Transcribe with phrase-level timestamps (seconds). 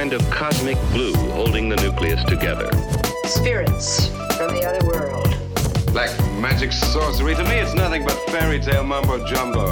[0.00, 2.68] kind of cosmic glue holding the nucleus together.
[3.38, 5.28] Spirits from the other world.
[6.00, 6.12] Like
[6.46, 7.34] magic sorcery.
[7.34, 9.64] To me, it's nothing but fairy tale mumbo jumbo.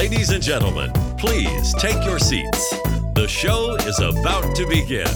[0.00, 2.62] Ladies and gentlemen, please take your seats.
[3.14, 3.60] The show
[3.90, 5.12] is about to begin.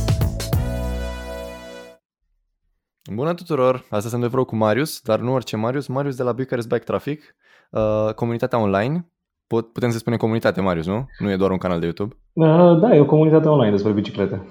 [3.15, 3.75] Bună tuturor!
[3.75, 6.85] Astăzi sunt de vreo cu Marius, dar nu orice Marius, Marius de la Bucharest Bike
[6.85, 7.37] Traffic,
[7.71, 9.13] uh, comunitatea online.
[9.53, 11.07] Pot, putem să spunem comunitate, Marius, nu?
[11.19, 12.15] Nu e doar un canal de YouTube.
[12.33, 14.49] Uh, da, e o comunitate online despre biciclete.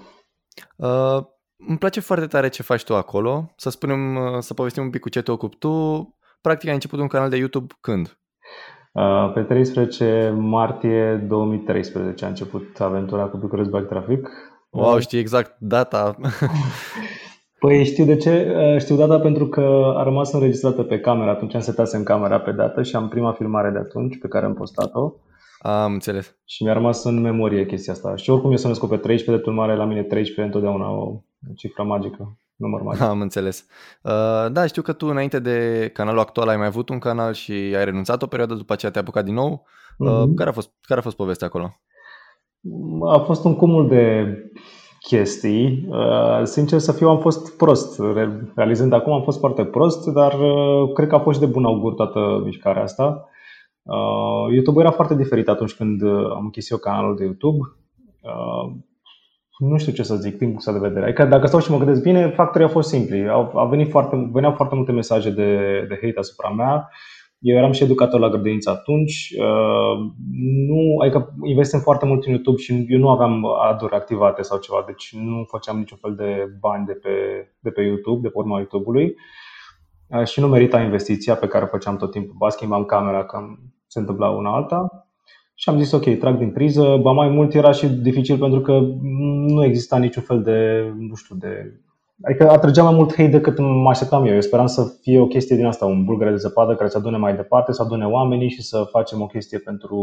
[0.76, 1.20] Uh,
[1.68, 3.54] îmi place foarte tare ce faci tu acolo.
[3.56, 5.70] Să spunem, uh, să povestim un pic cu ce te ocupi tu.
[6.42, 8.20] Practic ai început un canal de YouTube când?
[8.92, 14.30] Uh, pe 13 martie 2013 a început aventura cu Bucharest Bike Traffic.
[14.70, 16.16] Wow, știi exact data.
[17.60, 18.56] Păi știu de ce?
[18.58, 21.30] Uh, știu data pentru că a rămas înregistrată pe cameră.
[21.30, 24.46] Atunci am setat în camera pe dată și am prima filmare de atunci pe care
[24.46, 25.14] am postat-o.
[25.60, 26.36] Am înțeles.
[26.46, 28.16] Și mi-a rămas în memorie chestia asta.
[28.16, 31.22] Și oricum eu să născut pe 13, de urmare la mine 13 e întotdeauna o
[31.56, 33.02] cifră magică, număr magic.
[33.02, 33.66] Am înțeles.
[34.04, 37.52] Uh, da, știu că tu înainte de canalul actual ai mai avut un canal și
[37.52, 39.66] ai renunțat o perioadă, după aceea te-ai apucat din nou.
[39.98, 40.34] Uh, Mhm.
[40.34, 41.80] care, a fost, care a fost povestea acolo?
[43.14, 44.26] A fost un cumul de
[45.00, 45.86] chestii.
[45.90, 48.00] Uh, Sincer să fiu, am fost prost.
[48.14, 51.52] Re- Realizând acum, am fost foarte prost, dar uh, cred că a fost și de
[51.52, 53.28] bun augur toată mișcarea asta.
[53.84, 57.58] Uh, YouTube era foarte diferit atunci când uh, am închis eu canalul de YouTube.
[58.22, 58.72] Uh,
[59.58, 61.06] Nu știu ce să zic din punctul ăsta de vedere.
[61.06, 63.30] Adică dacă stau și mă gândesc bine, factorii au fost simpli.
[63.30, 66.90] Au, au venit foarte, veneau foarte multe mesaje de, de hate asupra mea.
[67.40, 69.34] Eu eram și educator la grădiniță atunci.
[69.38, 70.12] Uh,
[70.68, 74.84] nu, adică investim foarte mult în YouTube și eu nu aveam aduri activate sau ceva,
[74.86, 77.10] deci nu făceam niciun fel de bani de pe,
[77.60, 79.16] de pe YouTube, de pe urma YouTube-ului.
[80.08, 82.36] Uh, și nu merita investiția pe care o făceam tot timpul.
[82.38, 85.08] Ba schimbam camera când se întâmpla una alta.
[85.56, 86.98] Și am zis, ok, trag din priză.
[87.02, 88.80] Ba mai mult era și dificil pentru că
[89.48, 91.80] nu exista niciun fel de, nu știu, de...
[92.24, 94.34] Adică atrăgea mai mult hate decât mă așteptam eu.
[94.34, 97.18] Eu speram să fie o chestie din asta, un bulgăre de zăpadă care să adune
[97.18, 99.98] mai departe, să adune oamenii și să facem o chestie pentru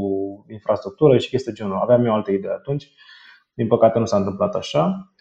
[0.53, 1.79] infrastructură și chestii de genul.
[1.83, 2.91] Aveam eu alte idei atunci.
[3.55, 5.13] Din păcate nu s-a întâmplat așa.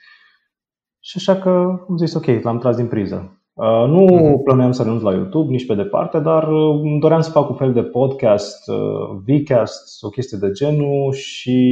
[0.99, 1.49] Și așa că
[1.89, 3.39] am zis, ok, l-am tras din priză.
[3.53, 4.43] Uh, nu Mhm.
[4.43, 7.55] plănuiam să renunț la YouTube nici pe departe, dar uh, îmi doream să fac un
[7.55, 11.71] fel de podcast, uh, Vcast, o chestie de genul și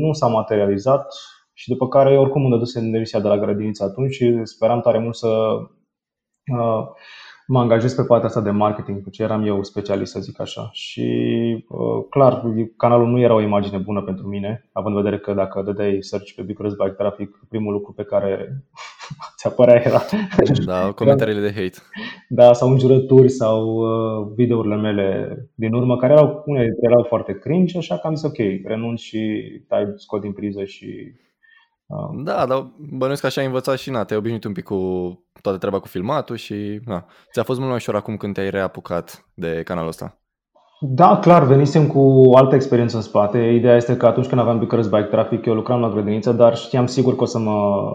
[0.00, 1.14] nu s-a materializat
[1.54, 5.14] și după care oricum îmi dăduse demisia de la grădiniță atunci și speram tare mult
[5.14, 5.28] să
[6.58, 6.86] uh,
[7.46, 10.68] mă angajez pe partea asta de marketing, cu ce eram eu specialist, să zic așa.
[10.72, 11.08] Și
[11.68, 12.42] uh, clar,
[12.76, 16.32] canalul nu era o imagine bună pentru mine, având în vedere că dacă dădeai search
[16.36, 18.62] pe Bucharest Bike Traffic, primul lucru pe care
[19.38, 20.00] ți apărea era
[20.64, 21.78] Da, comentariile de hate.
[22.28, 27.06] da, sau înjurături sau uh, videourile mele din urmă, care erau, unele dintre ele erau
[27.08, 29.20] foarte cringe, așa că am zis ok, renunț și
[29.68, 31.23] tai, scot din priză și uh,
[32.12, 34.78] Da, dar bănuiesc că așa ai învățat și na, te-ai obișnuit un pic cu
[35.40, 39.28] toată treaba cu filmatul și na, ți-a fost mult mai ușor acum când te-ai reapucat
[39.34, 40.18] de canalul ăsta.
[40.80, 43.38] Da, clar, venisem cu o altă experiență în spate.
[43.38, 46.86] Ideea este că atunci când aveam Bucharest Bike Traffic, eu lucram la grădiniță, dar știam
[46.86, 47.90] sigur că o să mă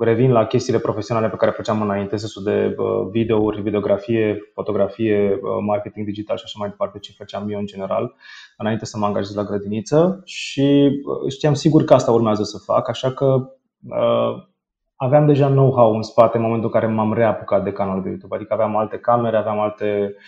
[0.00, 5.64] revin la chestiile profesionale pe care făceam înainte, sensul de uh, videouri, videografie, fotografie, uh,
[5.66, 8.14] marketing digital și așa mai departe, ce făceam eu în general,
[8.56, 10.20] înainte să mă angajez la grădiniță.
[10.24, 13.50] Și uh, știam sigur că asta urmează să fac, așa că
[13.88, 14.48] uh,
[14.96, 18.34] aveam deja know-how în spate în momentul în care m-am reapucat de canalul de YouTube,
[18.34, 20.22] adică aveam alte camere, aveam alte uh,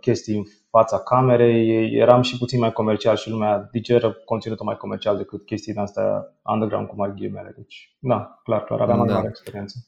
[0.00, 5.16] chestii în fața camerei, eram și puțin mai comercial și lumea digeră conținutul mai comercial
[5.16, 7.52] decât chestii din astea underground cu mari ghimele.
[7.56, 9.14] Deci, da, clar, clar, aveam mai Da.
[9.14, 9.78] mare experiență.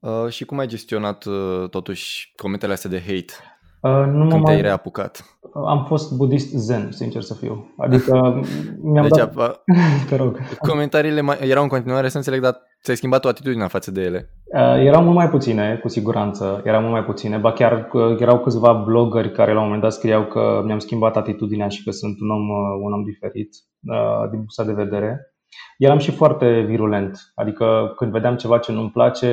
[0.00, 3.53] Uh, și cum ai gestionat uh, totuși comentariile astea de hate Uh,
[3.88, 4.60] nu mă când te-ai mai...
[4.60, 5.38] reapucat?
[5.66, 7.74] Am fost budist zen, sincer să fiu.
[7.76, 8.40] Adică
[8.92, 9.36] mi-am Deci, dat...
[9.36, 9.62] a,
[10.08, 10.38] Te rog.
[10.58, 14.30] comentariile mai, erau în continuare să înțeleg, dar ți-ai schimbat o atitudine față de ele.
[14.44, 18.40] Uh, Erau mult mai puține, cu siguranță, erau mult mai puține, ba chiar uh, erau
[18.40, 22.20] câțiva blogări care la un moment dat scriau că mi-am schimbat atitudinea și că sunt
[22.20, 23.48] un om, uh, un om diferit
[23.86, 25.33] uh, din punctul ăsta de vedere.
[25.78, 29.26] Eram și foarte virulent, adică când vedeam ceva ce nu-mi place,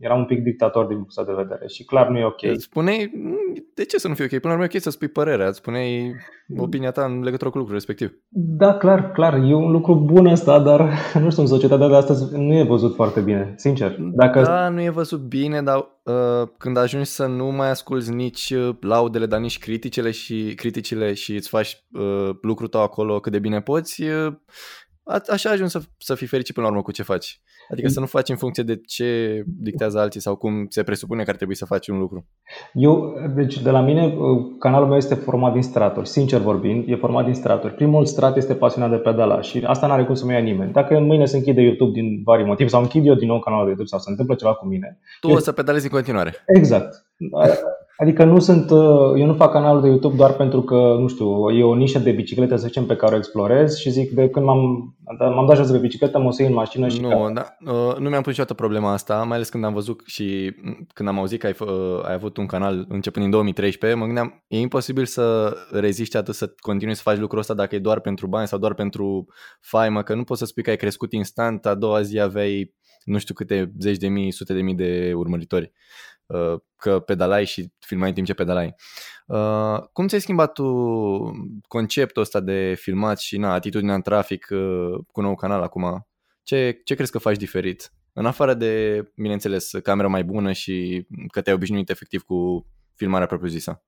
[0.00, 2.42] eram un pic dictator din punctul ăsta de vedere și clar nu e ok.
[2.42, 3.36] Îți Spuneai, "Mm,
[3.74, 4.30] de ce să nu fie ok?
[4.30, 6.14] Până la urmă e ok să spui părerea, îți spuneai
[6.56, 8.12] opinia ta în legătură cu lucrul respectiv.
[8.28, 10.80] Da, clar, clar, e un lucru bun ăsta, dar
[11.22, 13.96] nu știu, în societatea de astăzi nu e văzut foarte bine, sincer.
[13.98, 18.50] Dacă Da, nu e văzut bine, dar uh, când ajungi să nu mai asculți nici
[18.50, 23.32] uh, laudele, dar nici criticile și criticile și îți faci uh, lucrul tău acolo cât
[23.32, 24.32] de bine poți, uh,
[25.08, 27.40] a, așa ajungi să, să fii fericit până la urmă cu ce faci.
[27.70, 31.30] Adică să nu faci în funcție de ce dictează alții sau cum se presupune că
[31.30, 32.26] ar trebui să faci un lucru.
[32.72, 36.96] Eu, deci de la mine, uh, canalul meu este format din straturi, sincer vorbind, e
[36.96, 37.74] format din straturi.
[37.74, 40.72] Primul strat este pasionat de pedala și asta nu are cum să mă ia nimeni.
[40.72, 43.70] Dacă mâine se închide YouTube din vari motive sau închid eu din nou canalul de
[43.70, 44.98] YouTube sau se întâmplă ceva cu mine.
[45.20, 45.34] Tu eu...
[45.34, 46.34] o să pedalezi în continuare.
[46.46, 47.06] Exact.
[48.00, 51.50] Adică nu sunt, uh, eu nu fac canalul de YouTube doar pentru că, nu știu,
[51.50, 54.44] e o nișă de biciclete, să zicem, pe care o explorez și zic de când
[54.44, 57.00] m-am, m-am dat jos de pe bicicletă, mă o să iei în mașină și...
[57.00, 60.54] Nu, da, uh, nu mi-am pus niciodată problema asta, mai ales când am văzut și
[60.94, 64.44] când am auzit că ai, uh, ai avut un canal începând în 2013, mă gândeam,
[64.48, 68.26] e imposibil să reziști atât să continui să faci lucrul ăsta dacă e doar pentru
[68.26, 69.26] bani sau doar pentru
[69.60, 73.18] faimă, că nu poți să spui că ai crescut instant, a doua zi aveai nu
[73.18, 75.72] știu câte zeci de mii, sute de mii de urmăritori.
[76.26, 78.74] Uh, că pedalai și filmai în timp ce pedalai.
[79.26, 80.64] Uh, cum ți-ai schimbat tu
[81.68, 86.06] conceptul ăsta de filmat și na, atitudinea în trafic uh, cu nou canal acum?
[86.42, 87.92] Ce, ce crezi că faci diferit?
[88.12, 93.82] În afară de, bineînțeles, camera mai bună și că te-ai obișnuit efectiv cu filmarea propriu-zisă.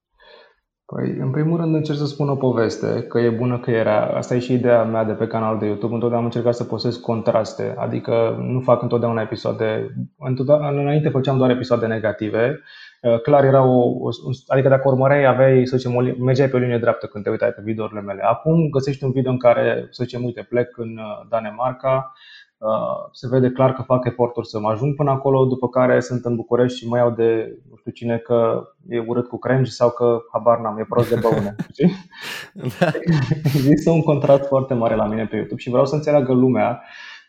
[0.95, 4.05] Păi, în primul rând încerc să spun o poveste, că e bună că era.
[4.05, 5.95] Asta e și ideea mea de pe canalul de YouTube.
[5.95, 9.95] Întotdeauna am încercat să postez contraste, adică nu fac întotdeauna episoade.
[10.19, 12.61] Întotdeauna, înainte făceam doar episoade negative.
[13.03, 14.09] Uh, clar era o, o
[14.47, 17.63] adică dacă urmăreai, aveai, să zicem, mergeai pe o linie dreaptă când te uitai pe
[17.65, 18.23] videourile mele.
[18.23, 22.31] Acum găsești un video în care, să zicem, uite, plec în uh, Danemarca, Uh,
[23.13, 26.37] se vede clar că fac eforturi să mă ajung până acolo, după care sunt în
[26.37, 30.19] București și mă iau de nu știu cine că e urât cu crengi sau că
[30.33, 31.57] habar n-am, e prost de băune.
[32.79, 32.87] da.
[33.43, 36.83] Există un contrast foarte mare la mine pe YouTube și vreau să înțeleagă lumea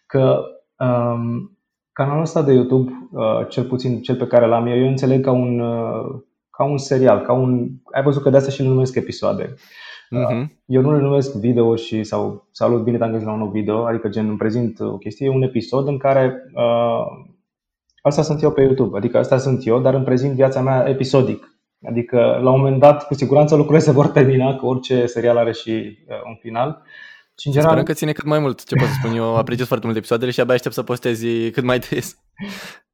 [0.05, 0.43] că
[0.77, 1.57] um,
[1.91, 5.31] canalul ăsta de YouTube, uh, cel puțin cel pe care l-am eu, eu înțeleg ca
[5.31, 7.67] un, uh, ca un serial, ca un.
[7.91, 9.53] Ai văzut că de asta și nu numesc episoade.
[10.11, 10.45] Uh-huh.
[10.65, 13.85] Eu nu le numesc video și sau salut, bine te-am găsit la un nou video,
[13.85, 17.05] adică gen îmi prezint o chestie, un episod în care uh,
[18.01, 21.59] asta sunt eu pe YouTube, adică asta sunt eu, dar îmi prezint viața mea episodic.
[21.87, 25.51] Adică la un moment dat, cu siguranță lucrurile se vor termina, că orice serial are
[25.51, 26.81] și uh, un final.
[27.37, 27.71] Și în general...
[27.71, 30.31] Sperăm că ține cât mai mult, ce pot să spun eu, apreciez foarte mult episoadele
[30.31, 32.17] și abia aștept să postezi cât mai des.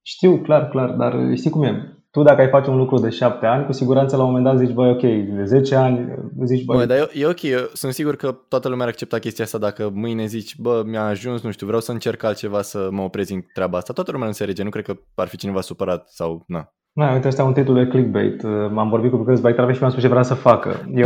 [0.01, 3.45] Știu, clar, clar, dar știi cum e tu dacă ai face un lucru de șapte
[3.45, 5.01] ani, cu siguranță la un moment dat zici, băi, ok,
[5.35, 6.15] de 10 ani,
[6.45, 6.77] zici, băi...
[6.77, 9.57] Bă, dar e, e ok, eu sunt sigur că toată lumea ar accepta chestia asta
[9.57, 13.29] dacă mâine zici, bă, mi-a ajuns, nu știu, vreau să încerc altceva să mă oprez
[13.29, 13.93] în treaba asta.
[13.93, 16.71] Toată lumea înțelege, nu cred că ar fi cineva supărat sau, na.
[16.91, 18.43] Na, uite, ăsta e un titlu de clickbait.
[18.71, 20.89] M-am vorbit cu Bucharest Bike Traffic și mi-am spus ce vrea să facă.
[20.95, 21.05] Eu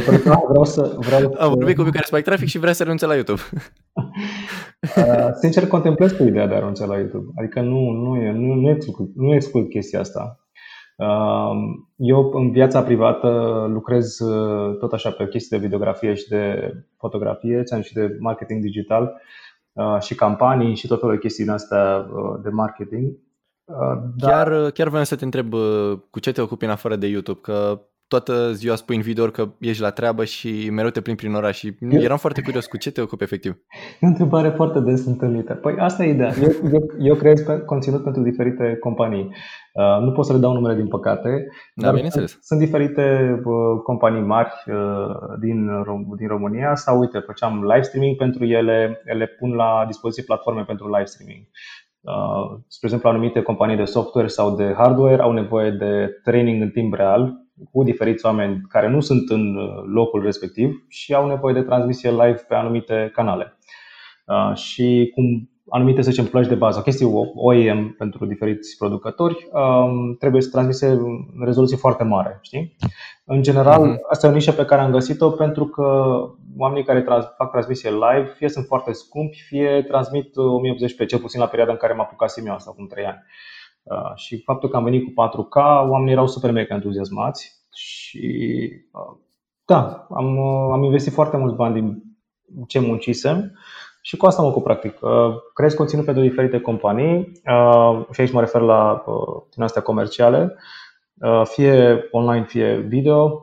[0.49, 0.95] vreau să...
[0.99, 3.41] Vreau Am vorbit cu Bucharest Bike Traffic și vrea să renunțe la YouTube.
[4.97, 7.31] Uh, sincer, contemplez cu ideea de a renunța la YouTube.
[7.35, 10.39] Adică nu, nu, e, nu, nu, exclud, nu exclud chestia asta.
[11.95, 13.29] Eu în viața privată
[13.69, 18.61] lucrez uh, tot așa pe chestii de videografie și de fotografie, ți-am și de marketing
[18.61, 19.21] digital
[19.73, 23.17] uh, și campanii și tot felul de chestii din astea uh, de marketing.
[24.17, 25.53] Chiar, chiar vreau să te întreb
[26.09, 27.81] cu ce te ocupi în afară de YouTube, că
[28.13, 31.57] toată ziua spui în video că ești la treabă și mereu te plimbi prin oraș
[31.57, 32.01] și eu...
[32.01, 33.51] eram foarte curios cu ce te ocupi efectiv.
[33.99, 35.53] E o întrebare foarte des întâlnită.
[35.53, 36.33] Păi asta e ideea.
[36.41, 39.25] Eu, eu, eu creez pe conținut pentru diferite companii.
[39.73, 43.05] Uh, nu pot să le dau numele din păcate, da, dar sunt, sunt diferite
[43.45, 45.69] uh, companii mari uh, din,
[46.17, 50.85] din România sau uite, făceam live streaming pentru ele, le pun la dispoziție platforme pentru
[50.95, 51.43] live streaming.
[52.01, 56.69] Uh, spre exemplu, anumite companii de software sau de hardware au nevoie de training în
[56.69, 57.40] timp real
[57.71, 62.09] cu diferiți oameni care nu sunt în uh, locul respectiv și au nevoie de transmisie
[62.09, 63.57] live pe anumite canale.
[64.25, 70.15] Uh, și cum anumite, să zicem, plăci de bază, chestii OEM pentru diferiți producători, um,
[70.19, 72.39] trebuie să transmise în rezoluție foarte mare.
[72.41, 72.75] Știi?
[73.25, 74.09] În general, uh-huh.
[74.09, 76.15] asta e o nișă pe care am găsit-o pentru că
[76.57, 81.39] oamenii care trans- fac transmisie live fie sunt foarte scumpi, fie transmit 1080p, cel puțin
[81.39, 83.17] la perioada în care m-a apucat eu asta, acum 3 ani.
[83.17, 83.60] Uh,
[84.15, 85.55] și faptul că am venit cu 4K,
[85.89, 89.17] oamenii erau super mega entuziasmați și uh,
[89.65, 92.03] da, am, uh, am investit foarte mulți bani din
[92.67, 93.59] ce muncisem
[94.01, 94.99] și cu asta mă ocup practic.
[95.53, 97.31] Creez conținut pentru diferite companii
[98.11, 99.03] și aici mă refer la
[99.53, 100.55] din astea comerciale,
[101.43, 103.41] fie online, fie video.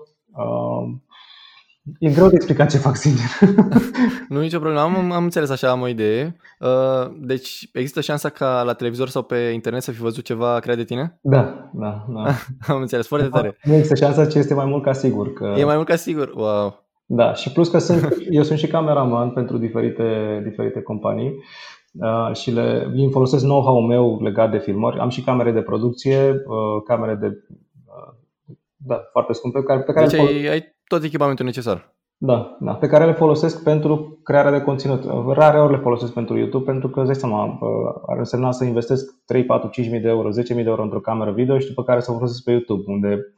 [1.98, 3.48] E greu de explicat ce fac, sincer.
[4.28, 6.36] nu nicio problemă, am, am înțeles așa, am o idee.
[6.60, 10.76] Uh, deci există șansa ca la televizor sau pe internet să fi văzut ceva creat
[10.76, 11.18] de tine?
[11.20, 12.34] Da, da, da.
[12.72, 13.56] am înțeles, foarte tare.
[13.62, 15.32] Nu există șansa, ci este mai mult ca sigur.
[15.32, 15.54] Că...
[15.56, 16.86] E mai mult ca sigur, wow.
[17.06, 21.32] Da, și plus că sunt, eu sunt și cameraman pentru diferite, diferite companii
[21.92, 24.98] uh, și le, îmi folosesc know-how-ul meu legat de filmări.
[24.98, 28.14] Am și camere de producție, uh, camere de uh,
[28.76, 29.58] da, foarte scumpe.
[29.86, 31.96] Pe care deci ai, ai tot echipamentul necesar.
[32.20, 35.04] Da, da, pe care le folosesc pentru crearea de conținut.
[35.34, 37.58] Rare ori le folosesc pentru YouTube pentru că, îți dai seama,
[38.06, 41.00] ar însemna să investesc 3, 4, 5 mii de euro, 10 mii de euro într-o
[41.00, 43.34] cameră video și după care să o folosesc pe YouTube, unde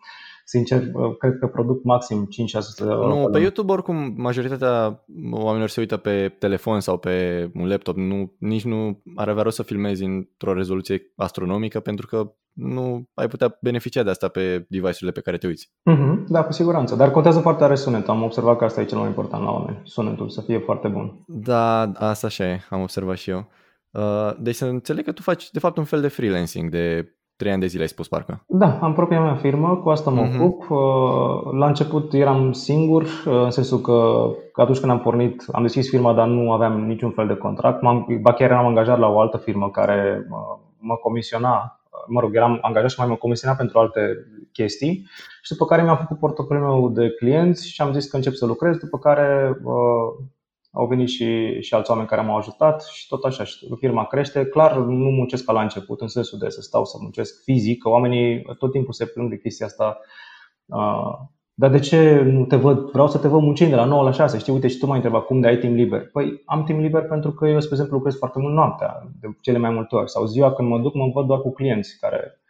[0.51, 3.09] sincer, cred că produc maxim 5-600 de euro.
[3.09, 7.97] Nu, pe YouTube oricum majoritatea oamenilor se uită pe telefon sau pe un laptop.
[7.97, 13.29] Nu, nici nu ar avea rost să filmezi într-o rezoluție astronomică pentru că nu ai
[13.29, 15.73] putea beneficia de asta pe device-urile pe care te uiți.
[15.91, 16.95] Mm-hmm, da, cu siguranță.
[16.97, 18.15] Dar contează foarte tare sunetul.
[18.15, 19.81] Am observat că asta e cel mai important la oameni.
[19.85, 21.25] Sunetul să fie foarte bun.
[21.27, 22.61] Da, asta așa e.
[22.71, 23.49] Am observat și eu.
[23.91, 27.53] Uh, deci să înțeleg că tu faci de fapt un fel de freelancing de trei
[27.53, 28.45] ani de zile ai spus parcă.
[28.47, 30.41] Da, am propria mea firmă, cu asta mă uh-huh.
[30.41, 30.67] ocup.
[31.53, 36.27] La început eram singur, în sensul că atunci când am pornit, am deschis firma, dar
[36.27, 37.83] nu aveam niciun fel de contract.
[37.83, 40.27] M-am, ba chiar eram angajat la o altă firmă care
[40.79, 44.01] mă comisiona, mă rog, eram angajat și mai mă comisiona pentru alte
[44.53, 45.09] chestii
[45.43, 48.47] și după care mi-am făcut portofoliul meu de clienți și am zis că încep să
[48.47, 49.57] lucrez, după care
[50.73, 53.45] au venit și, și alți oameni care m-au ajutat și tot așa.
[53.45, 54.47] Și firma crește.
[54.47, 57.89] Clar, nu muncesc ca la început, în sensul de să stau să muncesc fizic, că
[57.89, 59.99] oamenii tot timpul se plâng de chestia asta.
[60.67, 62.91] Uh, dar de ce nu te văd?
[62.91, 64.39] Vreau să te văd muncind de la 9 la 6.
[64.39, 66.11] Știi, uite, și tu m-ai întrebat cum de ai timp liber.
[66.11, 69.59] Păi am timp liber pentru că eu, spre exemplu, lucrez foarte mult noaptea, de cele
[69.59, 70.11] mai multe ori.
[70.11, 72.41] Sau ziua când mă duc, mă văd doar cu clienți care,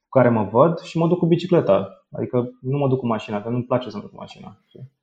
[0.00, 2.06] cu care mă văd și mă duc cu bicicleta.
[2.12, 4.58] Adică nu mă duc cu mașina, că nu-mi place să mă duc cu mașina.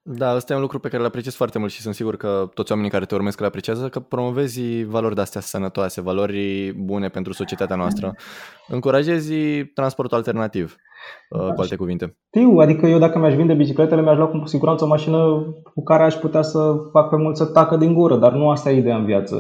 [0.08, 2.50] Da, ăsta e un lucru pe care îl apreciez foarte mult și sunt sigur că
[2.54, 7.34] toți oamenii care te urmesc îl apreciază, că promovezi valori de-astea sănătoase, valori bune pentru
[7.34, 8.16] societatea noastră.
[8.68, 10.76] Încurajezi transportul alternativ.
[11.30, 12.18] Uh, cu alte cuvinte.
[12.36, 16.04] Știu, adică eu dacă mi-aș vinde bicicletele, mi-aș lua cu siguranță o mașină cu care
[16.04, 18.98] aș putea să fac pe mult să tacă din gură, dar nu asta e ideea
[18.98, 19.36] în viață.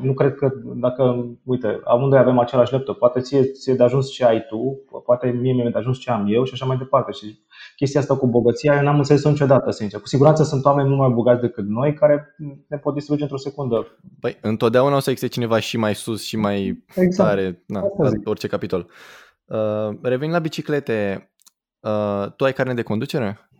[0.00, 4.24] Nu cred că dacă, uite, amândoi avem același laptop, poate ție, ție de ajuns ce
[4.24, 7.12] ai tu, poate mie mi-e de ajuns ce am eu și așa mai departe.
[7.12, 7.38] Și
[7.80, 10.00] chestia asta cu bogăția, eu n-am înțeles-o niciodată, sincer.
[10.00, 12.34] Cu siguranță sunt oameni mult mai bogați decât noi care
[12.66, 13.86] ne pot distruge într-o secundă.
[14.20, 17.28] Păi, întotdeauna o să existe cineva și mai sus și mai exact.
[17.28, 17.82] tare, na,
[18.24, 18.86] orice capitol.
[19.44, 21.30] Uh, revin la biciclete.
[21.80, 23.50] Uh, tu ai carne de conducere?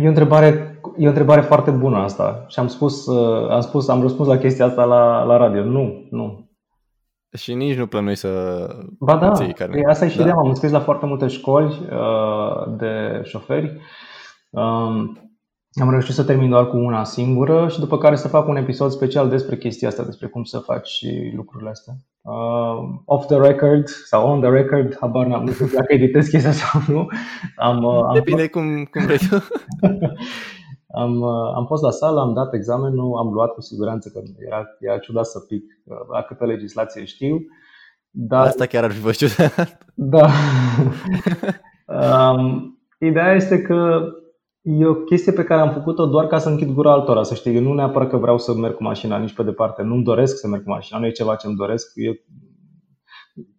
[0.00, 2.44] E o întrebare, e o întrebare foarte bună asta.
[2.48, 5.64] Și am spus, uh, am spus, am răspuns la chestia asta la, la radio.
[5.64, 6.50] Nu, nu.
[7.36, 8.28] Și nici nu plănui să
[8.98, 9.80] Ba da, carne.
[9.80, 10.22] E, asta e și da.
[10.22, 10.36] ideea.
[10.36, 13.80] M-am înscris la foarte multe școli uh, de șoferi.
[14.50, 15.16] Um,
[15.80, 18.90] am reușit să termin doar cu una singură și după care să fac un episod
[18.90, 21.94] special despre chestia asta, despre cum să faci lucrurile astea.
[22.20, 26.52] Uh, off the record sau on the record, habar n-am, nu știu dacă editez chestia
[26.62, 27.06] sau nu.
[27.56, 29.36] Am, uh, am Depinde cum, cum vrei tu.
[30.94, 34.64] am, uh, am fost la sală, am dat examenul, am luat cu siguranță că era,
[34.80, 37.38] era ciudat să pic uh, la câtă legislație știu.
[38.10, 39.78] Dar, Asta chiar ar fi fost ciudat.
[39.94, 40.28] Da.
[42.36, 44.06] um, ideea este că
[44.62, 47.54] E o chestie pe care am făcut-o doar ca să închid gura altora, să știi.
[47.54, 49.82] Eu nu neapărat că vreau să merg cu mașina nici pe departe.
[49.82, 51.92] Nu-mi doresc să merg cu mașina, nu e ceva ce îmi doresc.
[51.94, 52.12] Eu,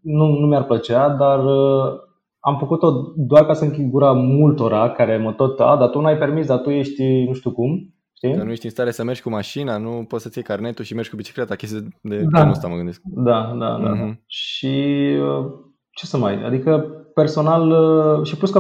[0.01, 1.99] nu, nu mi-ar plăcea, dar uh,
[2.45, 6.17] am făcut-o doar ca să închid gura multora care mă tot, a, dar tu n-ai
[6.17, 7.93] permis, dar tu ești nu știu cum.
[8.13, 8.38] Știi?
[8.38, 10.93] Că nu ești în stare să mergi cu mașina, nu poți să-ți iei carnetul și
[10.93, 12.38] mergi cu bicicleta, chestii de da.
[12.38, 13.01] genul ăsta mă gândesc.
[13.03, 13.91] Da, da, da.
[13.95, 14.13] Uh-huh.
[14.25, 14.75] Și
[15.21, 15.45] uh,
[15.91, 18.59] ce să mai, adică personal uh, și plus că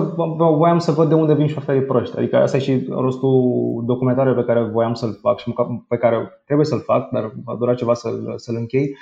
[0.57, 2.17] voiam să văd de unde vin șoferii proști.
[2.17, 5.53] Adică asta e și rostul documentarului pe care voiam să-l fac și
[5.87, 8.95] pe care trebuie să-l fac, dar va dura ceva să-l, să-l închei.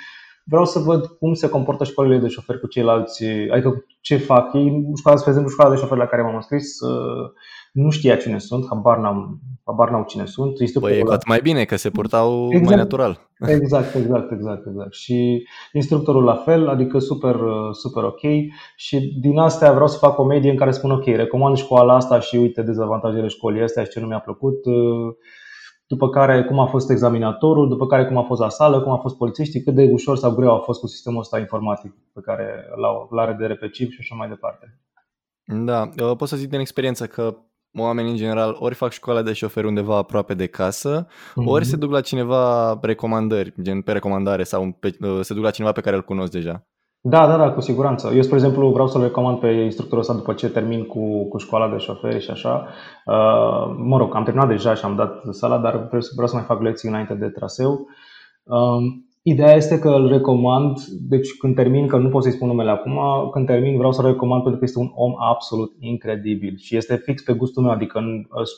[0.44, 4.84] Vreau să văd cum se comportă școlile de șoferi cu ceilalți, adică ce fac ei.
[4.96, 7.30] Școala, spre exemplu, școala de șoferi la care m-am înscris uh,
[7.72, 10.56] nu știa cine sunt, habar, n-am, habar n-au cine sunt.
[10.80, 13.30] Păi e mai bine că se purtau exact, mai natural.
[13.46, 14.94] Exact, exact, exact, exact.
[14.94, 17.36] Și instructorul la fel, adică super,
[17.72, 18.20] super ok.
[18.76, 22.20] Și din astea vreau să fac o medie în care spun ok, recomand școala asta
[22.20, 24.58] și uite dezavantajele școlii astea și ce nu mi-a plăcut.
[25.92, 28.96] După care cum a fost examinatorul, după care cum a fost la sală, cum a
[28.96, 32.64] fost polițiștii, cât de ușor sau greu a fost cu sistemul ăsta informatic pe care
[32.76, 34.80] l-au, l-are de repeciv și așa mai departe.
[35.44, 37.36] Da, pot să zic din experiență că
[37.78, 41.44] oamenii în general ori fac școala de șofer undeva aproape de casă, mm-hmm.
[41.44, 45.50] ori se duc la cineva recomandări, gen pe recomandare sau pe, uh, se duc la
[45.50, 46.66] cineva pe care îl cunosc deja.
[47.04, 48.12] Da, da, da, cu siguranță.
[48.14, 51.68] Eu, spre exemplu, vreau să-l recomand pe instructorul ăsta după ce termin cu, cu școala
[51.68, 52.66] de șoferi și așa.
[53.06, 56.34] Uh, mă rog, am terminat deja și am dat sala, dar vreau să, vreau să
[56.34, 57.86] mai fac lecții înainte de traseu.
[58.42, 60.78] Uh, Ideea este că îl recomand,
[61.08, 62.98] deci când termin, că nu pot să-i spun numele acum,
[63.32, 67.22] când termin vreau să-l recomand pentru că este un om absolut incredibil și este fix
[67.22, 67.98] pe gustul meu, adică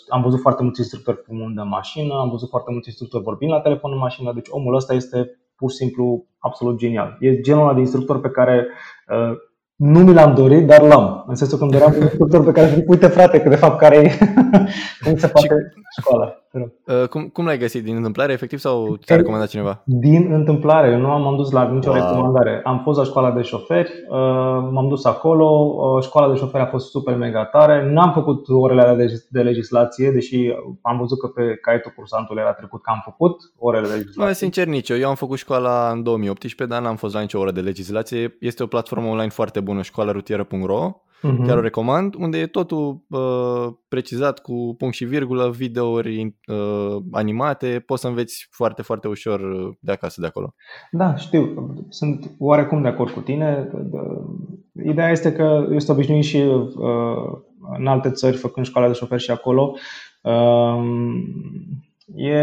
[0.09, 3.61] am văzut foarte mulți instructori fumând în mașină, am văzut foarte mulți instructori vorbind la
[3.61, 7.17] telefon în mașină, deci omul ăsta este pur și simplu absolut genial.
[7.21, 8.67] E genul ăla de instructor pe care
[9.09, 9.37] uh,
[9.77, 11.25] nu mi l-am dorit, dar l-am.
[11.27, 13.79] În sensul că îmi doream un instructor pe care zic, uite frate, că de fapt
[13.79, 14.19] care e,
[15.05, 16.44] cum se face școala.
[16.55, 17.01] Te rog.
[17.03, 17.85] Uh, cum, cum l-ai găsit?
[17.85, 19.83] Din întâmplare, efectiv, sau ți-a recomandat cineva?
[19.85, 21.99] Din întâmplare, eu nu am dus la nicio Wow.
[22.01, 22.61] recomandare.
[22.65, 24.17] Am fost la școala de șoferi, uh,
[24.71, 27.91] m-am dus acolo, uh, școala de șoferi a fost super mega tare.
[27.93, 32.53] N-am făcut orele alea de, de legislație, deși am văzut că pe caietul cursantului era
[32.53, 34.35] trecut că am făcut orele de Bă, legislație.
[34.35, 34.97] sincer, nici eu.
[34.99, 38.37] Eu am făcut școala în 2018, dar n-am fost la nicio oră de legislație.
[38.41, 40.91] Este o platformă online foarte bună, școalarutieră.ro.
[41.25, 41.47] Mhm.
[41.47, 47.83] Chiar o recomand, unde e totul uh, precizat cu punct și virgulă, videouri uh, animate,
[47.87, 50.55] poți să înveți foarte, foarte ușor uh, de acasă, de acolo.
[50.91, 51.75] Da, știu.
[51.89, 53.71] Sunt oarecum de acord cu tine.
[54.85, 57.39] Ideea este că eu sunt obișnuit și uh,
[57.79, 59.77] în alte țări, făcând școala de șofer și acolo.
[60.23, 61.15] Um,
[62.15, 62.39] e.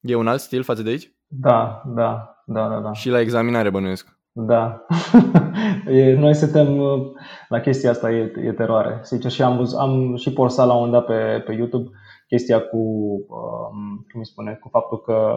[0.00, 1.12] E un alt stil față de aici?
[1.26, 2.80] Da, da, da, da.
[2.80, 2.92] da.
[2.92, 4.15] Și la examinare bănuiesc.
[4.38, 4.86] Da.
[5.88, 7.02] e, noi suntem uh,
[7.48, 9.00] la chestia asta, e, e teroare.
[9.04, 11.90] Zice, și am, văzut, am și postat la un dat pe, pe YouTube
[12.28, 15.36] chestia cu, um, cum îi spune, cu faptul că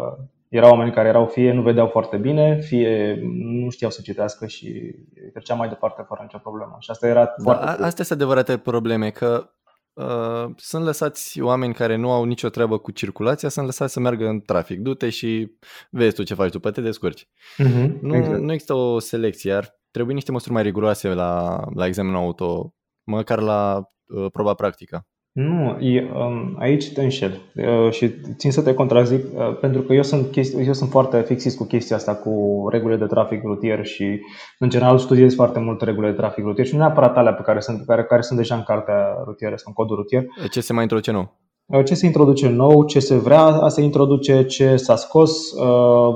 [0.50, 3.20] erau oameni care erau fie nu vedeau foarte bine, fie
[3.62, 4.96] nu știau să citească și
[5.34, 6.75] trecea mai departe fără nicio problemă.
[6.79, 9.50] Și asta era Da, foarte a- astea sunt adevărate probleme, că
[10.00, 14.27] uh, sunt lăsați oameni care nu au nicio treabă cu circulația, sunt lăsați să meargă
[14.27, 14.79] în trafic.
[14.79, 15.51] Du-te și
[15.89, 17.27] vezi tu ce faci după, te descurci.
[17.58, 18.39] Mhm, Nu, exact.
[18.39, 23.39] nu există o selecție, ar trebui niște măsuri mai riguroase la, la examenul auto, măcar
[23.39, 25.08] la uh, proba practică.
[25.41, 29.93] Nu, e, um, aici te înșel uh, și țin să te contrazic uh, pentru că
[29.93, 33.86] eu sunt, chesti- eu sunt foarte fixist cu chestia asta cu regulile de trafic rutier
[33.86, 34.19] și
[34.60, 37.60] în general studiez foarte mult regulile de trafic rutier și nu neapărat alea pe care
[37.60, 40.25] sunt, care, care sunt deja în cartea rutieră sau în codul rutier.
[40.51, 41.38] Ce se mai introduce nou?
[41.65, 46.13] Uh, Ce se introduce nou, ce se vrea a se introduce, ce s-a scos, uh,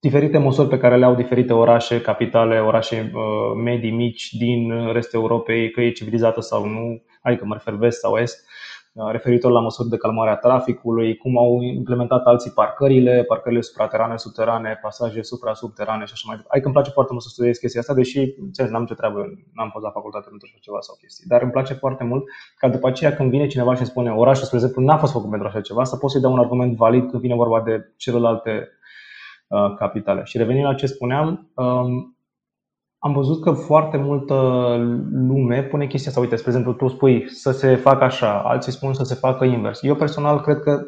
[0.00, 5.20] diferite măsuri pe care le au diferite orașe, capitale, orașe uh, medii, mici din restul
[5.20, 8.46] Europei, că e civilizată sau nu, adică mă refer vest sau est,
[8.92, 14.16] uh, referitor la măsuri de calmare a traficului, cum au implementat alții parcările, parcările supraterane,
[14.16, 16.52] subterane, pasaje supra-subterane și așa mai departe.
[16.52, 19.20] Adică îmi place foarte mult să studiez chestia asta, deși înțeles, n-am ce treabă,
[19.54, 22.24] n-am fost la facultate pentru așa ceva sau chestii, dar îmi place foarte mult
[22.56, 25.30] ca după aceea când vine cineva și îmi spune orașul, spre exemplu, n-a fost făcut
[25.30, 28.68] pentru așa ceva, să pot să-i dau un argument valid când vine vorba de celelalte
[29.48, 30.22] uh, capitale.
[30.24, 32.11] Și revenind la ce spuneam, um,
[33.04, 34.34] am văzut că foarte multă
[35.12, 36.22] lume pune chestia asta.
[36.22, 39.82] Uite, spre exemplu, tu spui să se facă așa, alții spun să se facă invers.
[39.82, 40.80] Eu personal cred că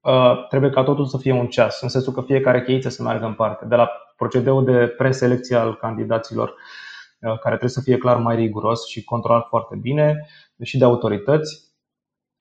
[0.00, 3.26] uh, trebuie ca totul să fie un ceas, în sensul că fiecare cheiță să meargă
[3.26, 3.64] în parte.
[3.64, 8.86] De la procedeul de preselecție al candidaților, uh, care trebuie să fie clar mai riguros
[8.86, 10.26] și controlat foarte bine,
[10.62, 11.63] și de autorități,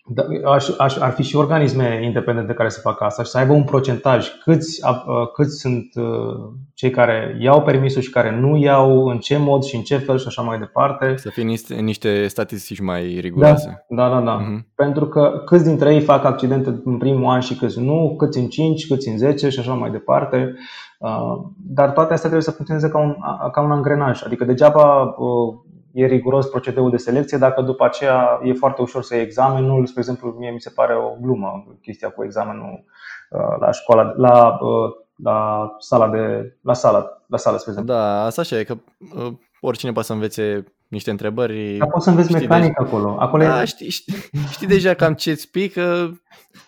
[0.05, 3.53] da, aș, aș, ar fi și organisme independente care să facă asta și să aibă
[3.53, 4.27] un procentaj.
[4.43, 9.37] Câți, uh, câți sunt uh, cei care iau permisul și care nu iau, în ce
[9.37, 11.15] mod și în ce fel și așa mai departe.
[11.17, 13.85] Să fie niște, niște statistici mai riguroase.
[13.89, 14.33] Da, da, da.
[14.35, 14.67] Mhm.
[14.75, 18.47] Pentru că câți dintre ei fac accidente în primul an și câți nu, câți în
[18.47, 20.53] 5, câți în 10 și așa mai departe.
[20.99, 23.15] Uh, Dar toate astea trebuie să funcționeze ca un,
[23.51, 24.23] ca un angrenaj.
[24.25, 25.55] Adică degeaba uh,
[25.93, 29.85] e riguros procedeul de selecție dacă după aceea e foarte ușor să iei examenul.
[29.85, 32.83] Spre exemplu, mie mi se pare o glumă chestia cu examenul
[33.29, 37.93] uh, la școala, la, uh, la sala de la sala, la sală, spre exemplu.
[37.93, 38.75] Da, asta așa e, că
[39.15, 41.75] uh, oricine poate să învețe niște întrebări.
[41.77, 43.15] Dar poți să înveți știi mecanic acolo.
[43.19, 44.13] Acolo Da, e, știi, știi,
[44.51, 46.17] știi deja cam ce-ți pică,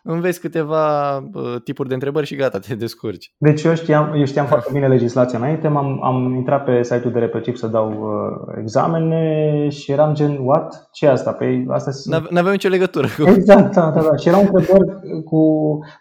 [0.03, 3.33] înveți câteva uh, tipuri de întrebări și gata, te descurci.
[3.37, 7.19] Deci eu știam, eu știam foarte bine legislația înainte, am am intrat pe site-ul de
[7.19, 10.89] Repecip să dau uh, examene și eram gen, what?
[10.91, 11.31] ce e asta?
[11.31, 13.29] Păi asta N-ave- N-aveau nicio legătură cu...
[13.29, 14.15] Exact, da, da, da.
[14.15, 15.39] Și erau întrebări cu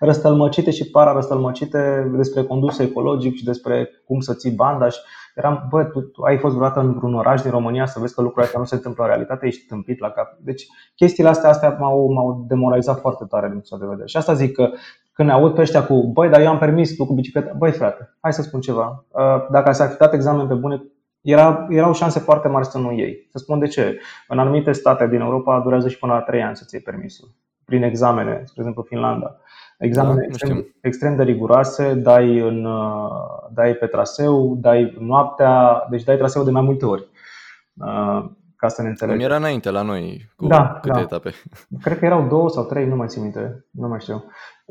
[0.00, 4.98] răstălmăcite și para-răstălmăcite despre condus ecologic și despre cum să ții banda și
[5.34, 8.44] eram, bă, tu, tu ai fost vreodată într-un oraș din România să vezi că lucrurile
[8.46, 10.36] astea nu se întâmplă în realitate, ești tâmpit la cap.
[10.40, 14.06] Deci chestiile astea, astea m-au, m-au demoralizat foarte tare din punctul de vedere.
[14.06, 14.70] Și asta zic că
[15.12, 17.70] când ne aud pe ăștia cu, băi, dar eu am permis, tu cu bicicleta, băi
[17.70, 19.04] frate, hai să spun ceva.
[19.08, 20.82] Uh, Dacă s-ar fi dat examen pe bune,
[21.20, 23.28] era, erau șanse foarte mari să nu iei.
[23.30, 23.98] Să spun de ce.
[24.28, 27.28] În anumite state din Europa durează și până la 3 ani să-ți iei permisul.
[27.64, 29.36] Prin examene, spre exemplu Finlanda.
[29.78, 30.74] Examene Da, nu extrem, știu.
[30.80, 33.10] extrem de riguroase, dai, în, uh,
[33.52, 37.08] dai pe traseu, dai noaptea, deci dai traseu de mai multe ori.
[37.74, 38.24] Uh,
[38.56, 39.24] Ca să ne Cum înțelegem.
[39.30, 41.00] era înainte la noi, cu Da, câte da.
[41.00, 41.30] etape.
[41.82, 44.24] Cred că erau două sau trei, nu mai țin minte, nu mai știu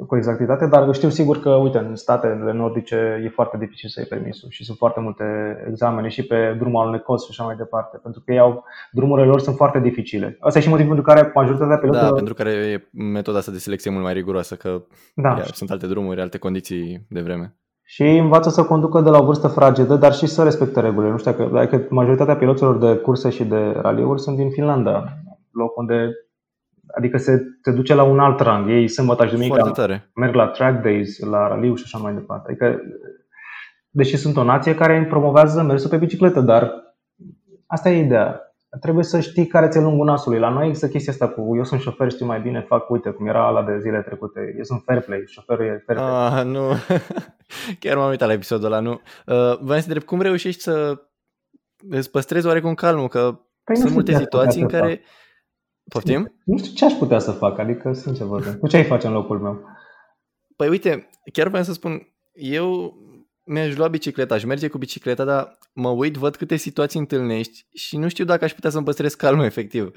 [0.07, 4.09] cu exactitate, dar știu sigur că, uite, în statele nordice e foarte dificil să iei
[4.09, 5.23] permisul și sunt foarte multe
[5.69, 9.39] examene și pe drumul alunecos și așa mai departe, pentru că ei au, drumurile lor
[9.39, 10.37] sunt foarte dificile.
[10.39, 12.13] Asta e și motivul pentru care majoritatea Da, pilotelor...
[12.13, 14.81] pentru care e metoda asta de selecție mult mai riguroasă, că
[15.15, 15.29] da.
[15.29, 17.55] iar, sunt alte drumuri, alte condiții de vreme.
[17.85, 21.11] Și ei învață să conducă de la o vârstă fragedă, dar și să respecte regulile.
[21.11, 25.03] Nu știu că, adică majoritatea piloților de curse și de raliuri sunt din Finlanda,
[25.51, 26.09] loc unde
[26.95, 28.69] adică se te duce la un alt rang.
[28.69, 30.11] Ei sâmbătă și Foarte duminica tare.
[30.15, 32.51] merg la track days, la raliu și așa mai departe.
[32.51, 32.81] Adică,
[33.89, 36.73] deși sunt o nație care promovează mersul pe bicicletă, dar
[37.65, 38.41] asta e ideea.
[38.79, 40.39] Trebuie să știi care ți-e lungul nasului.
[40.39, 43.27] La noi există chestia asta cu eu sunt șofer, știu mai bine, fac, uite, cum
[43.27, 44.53] era ala de zile trecute.
[44.57, 46.39] Eu sunt fair play, șoferul e fair play.
[46.39, 46.67] Ah, nu.
[47.79, 48.91] Chiar m-am uitat la episodul ăla, nu.
[48.91, 51.01] Uh, vreau să te întreb, cum reușești să
[51.89, 53.07] îți păstrezi oarecum calmul?
[53.07, 53.19] Că
[53.63, 55.01] Păi nu sunt știu multe ce aș putea situații în să care...
[55.89, 56.33] Poftim?
[56.45, 58.57] Nu știu ce aș putea să fac, adică, sincer vorbim.
[58.59, 59.63] Tu ce ai face în locul meu?
[60.55, 62.97] Păi uite, chiar vreau să spun, eu
[63.45, 67.97] mi-aș lua bicicleta, aș merge cu bicicleta, dar mă uit, văd câte situații întâlnești și
[67.97, 69.91] nu știu dacă aș putea să-mi păstrez calmul efectiv.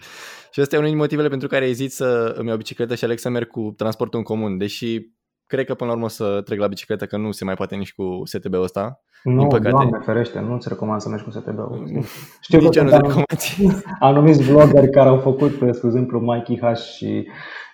[0.50, 3.18] Și ăsta e unul din motivele pentru care ezit să îmi iau bicicletă și aleg
[3.18, 5.14] să merg cu transportul în comun, deși
[5.46, 7.74] cred că până la urmă o să trec la bicicletă, că nu se mai poate
[7.74, 9.00] nici cu STB-ul ăsta.
[9.22, 9.70] Nu, Din păcate.
[9.70, 11.86] doamne ferește, nu-ți recomand să mergi cu STB-ul.
[12.40, 13.84] Știu Nici că eu nu sunt te anum- recomand.
[14.00, 17.28] anumiți vloggeri care au făcut, spre exemplu, Mikey H și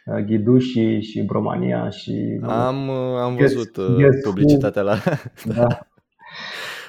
[0.05, 2.41] uh, Ghiduși și Bromania și...
[2.43, 4.31] Am, uh, am Guess- văzut uh, guess who?
[4.31, 4.97] publicitatea la...
[5.45, 5.67] Da.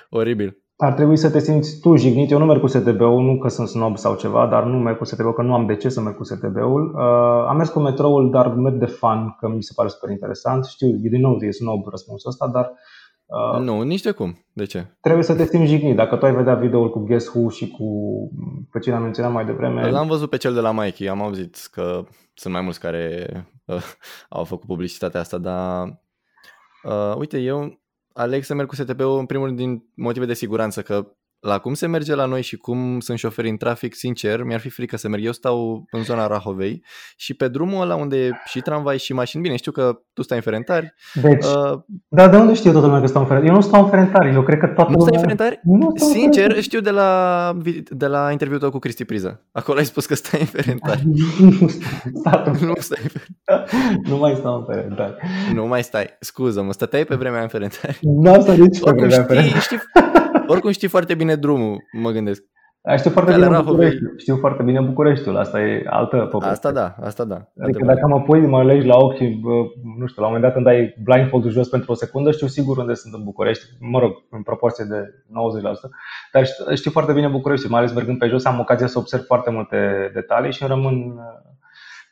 [0.10, 0.63] Oribil.
[0.84, 2.32] Ar trebui să te simți tu jignit.
[2.32, 5.04] Eu nu merg cu STB-ul, nu că sunt snob sau ceva, dar nu merg cu
[5.04, 6.94] STB-ul, că nu am de ce să merg cu STB-ul.
[6.96, 10.66] Uh, am mers cu metroul, dar merg de fan, că mi se pare super interesant.
[10.66, 12.72] Știu, din nou e snob răspunsul ăsta, dar
[13.26, 14.46] uh, Nu, nici de cum.
[14.54, 14.86] De ce?
[15.02, 15.96] trebuie să te simți jignit.
[15.96, 17.86] Dacă tu ai vedea videoul cu Guess Who și cu
[18.72, 21.68] pe cine am menționat mai devreme, L-am văzut pe cel de la Mikey, am auzit
[21.72, 23.28] că sunt mai mulți care
[23.66, 23.84] uh,
[24.30, 26.02] au făcut publicitatea asta, dar
[26.84, 27.82] uh, uite, eu
[28.14, 31.74] aleg să merg cu STP-ul în primul rând din motive de siguranță, că la cum
[31.74, 35.08] se merge la noi și cum sunt șoferi în trafic, sincer, mi-ar fi frică să
[35.08, 35.24] merg.
[35.26, 36.84] Eu stau în zona Rahovei
[37.18, 40.38] și pe drumul ăla unde e și tramvai și mașini, bine, știu că tu stai
[40.38, 43.54] în Ferentari, Deci, uh, dar de unde știe toată lumea că stau în Ferentari?
[43.56, 45.36] Eu nu stau în Ferentari, eu cred că toată nu stai în lumea...
[45.36, 45.60] Ferentari?
[45.64, 46.62] Nu stau în Sincer, Ferentari.
[46.66, 49.42] știu de la, vi- de la interviul tău cu Cristi Priză.
[49.52, 51.04] Acolo ai spus că stai în Ferentari.
[51.40, 51.68] Nu
[52.20, 54.00] stau în nu stai în Ferentari.
[54.10, 55.16] Nu mai stau în Ferentari.
[55.54, 56.08] Nu mai stai.
[56.20, 58.00] Scuză-mă, stăteai pe vremea în Ferentari.
[58.02, 59.62] Nu am stat nici pe Oricum vremea în știi, Ferentari.
[59.64, 59.78] știi,
[60.48, 62.44] oricum știi foarte bine drumul, mă gândesc.
[62.98, 63.76] Știu foarte Calea bine Rahovei.
[63.76, 64.14] Bucureștiul.
[64.18, 65.38] Știu foarte bine Bucureștiul.
[65.38, 66.52] Asta e altă poveste.
[66.52, 67.52] Asta da, asta da.
[67.62, 69.52] Adică dacă mă pui, mă legi la ochi și, bă,
[70.00, 72.78] nu știu, la un moment dat îmi dai blindfold-ul jos pentru o secundă, știu sigur
[72.78, 75.90] unde sunt în București, mă rog, în proporție de 90%,
[76.32, 79.24] dar știu, știu foarte bine București, mai ales mergând pe jos, am ocazia să observ
[79.24, 81.53] foarte multe detalii și îmi rămân, îmi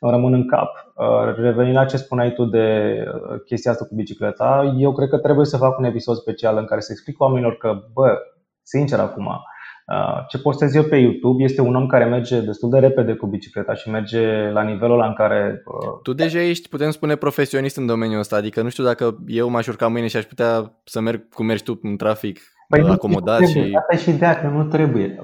[0.10, 0.92] rămân în cap.
[0.96, 5.18] Uh, Revenind la ce spuneai tu de uh, chestia asta cu bicicleta, eu cred că
[5.18, 8.18] trebuie să fac un episod special în care să explic oamenilor că, bă,
[8.64, 9.42] sincer acum,
[9.88, 13.28] Uh, ce postez eu pe YouTube este un om care merge destul de repede cu
[13.28, 17.78] bicicleta și merge la nivelul ăla în care uh, Tu deja ești, putem spune, profesionist
[17.78, 21.00] în domeniul ăsta, adică nu știu dacă eu m-aș urca mâine și aș putea să
[21.00, 22.40] merg cum mergi tu în trafic
[22.72, 23.64] Păi nu acomodat trebuie.
[23.68, 23.76] și...
[23.76, 25.24] Asta e și ideea, că nu trebuie.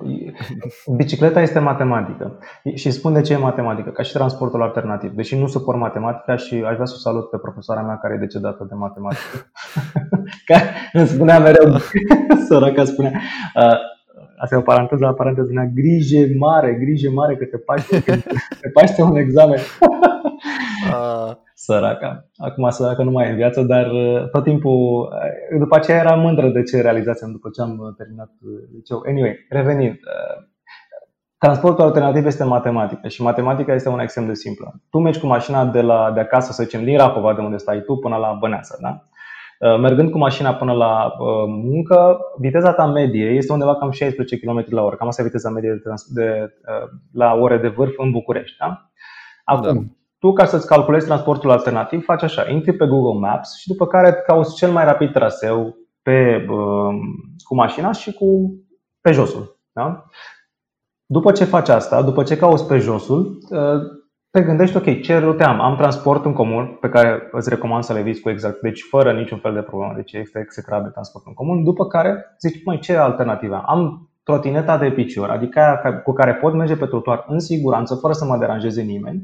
[0.96, 2.38] Bicicleta este matematică.
[2.74, 5.12] Și spun de ce e matematică, ca și transportul alternativ.
[5.12, 8.18] Deși nu suport matematica și aș vrea să o salut pe profesoara mea care e
[8.18, 9.52] decedată de matematică.
[10.50, 11.78] care îmi spunea mereu,
[12.48, 13.12] săraca spunea,
[13.56, 13.78] uh,
[14.38, 18.16] asta e o paranteză la paranteză, spunea, grijă mare, grijă mare că te paște, că
[18.62, 19.60] te paște un examen.
[20.93, 22.26] Uh, Săraca.
[22.38, 25.10] Acum săraca nu mai e în viață, dar uh, tot timpul,
[25.52, 29.04] uh, după aceea era mândră de ce realizasem după ce am uh, terminat uh, liceu.
[29.08, 30.45] Anyway, revenind, uh,
[31.38, 34.82] transportul alternativ este matematică și matematica este una extrem de simplă.
[34.89, 37.82] Tu mergi cu mașina de, la, de acasă, să zicem, din Rahova, de unde stai
[37.82, 39.02] tu, până la Băneasa, da?
[39.60, 44.39] Uh, Mergând cu mașina până la uh, muncă, viteza ta medie este undeva cam 16
[44.39, 44.95] km la oră.
[44.95, 48.58] Cam asta e viteza medie de, trans- de, uh, la ore de vârf în București.
[48.58, 48.89] Da?
[49.43, 49.82] Acum, Da.
[50.20, 54.14] Tu ca să-ți calculezi transportul alternativ, faci așa, intri pe Google Maps și după care
[54.14, 56.96] cauți cel mai rapid traseu pe, uh,
[57.44, 58.56] cu mașina și cu
[59.02, 59.60] pe josul.
[59.72, 60.06] Da?
[61.06, 63.82] După ce faci asta, după ce cauți pe josul, uh,
[64.30, 65.62] te gândești, ok, ce rute am?
[65.62, 69.14] Am transport în comun pe care îți recomand să le vizi cu exact, deci fără
[69.14, 71.64] niciun fel de problemă, deci este execrabil transport în comun.
[71.64, 73.64] După care zici, mai ce alternative am?
[73.66, 77.96] Am trotineta de picior, adică aia ca- cu care pot merge pe trotuar în siguranță,
[77.96, 79.24] fără să mă deranjeze nimeni.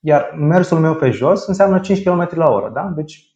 [0.00, 2.92] Iar mersul meu pe jos înseamnă 5 km la oră, da?
[2.94, 3.30] Deci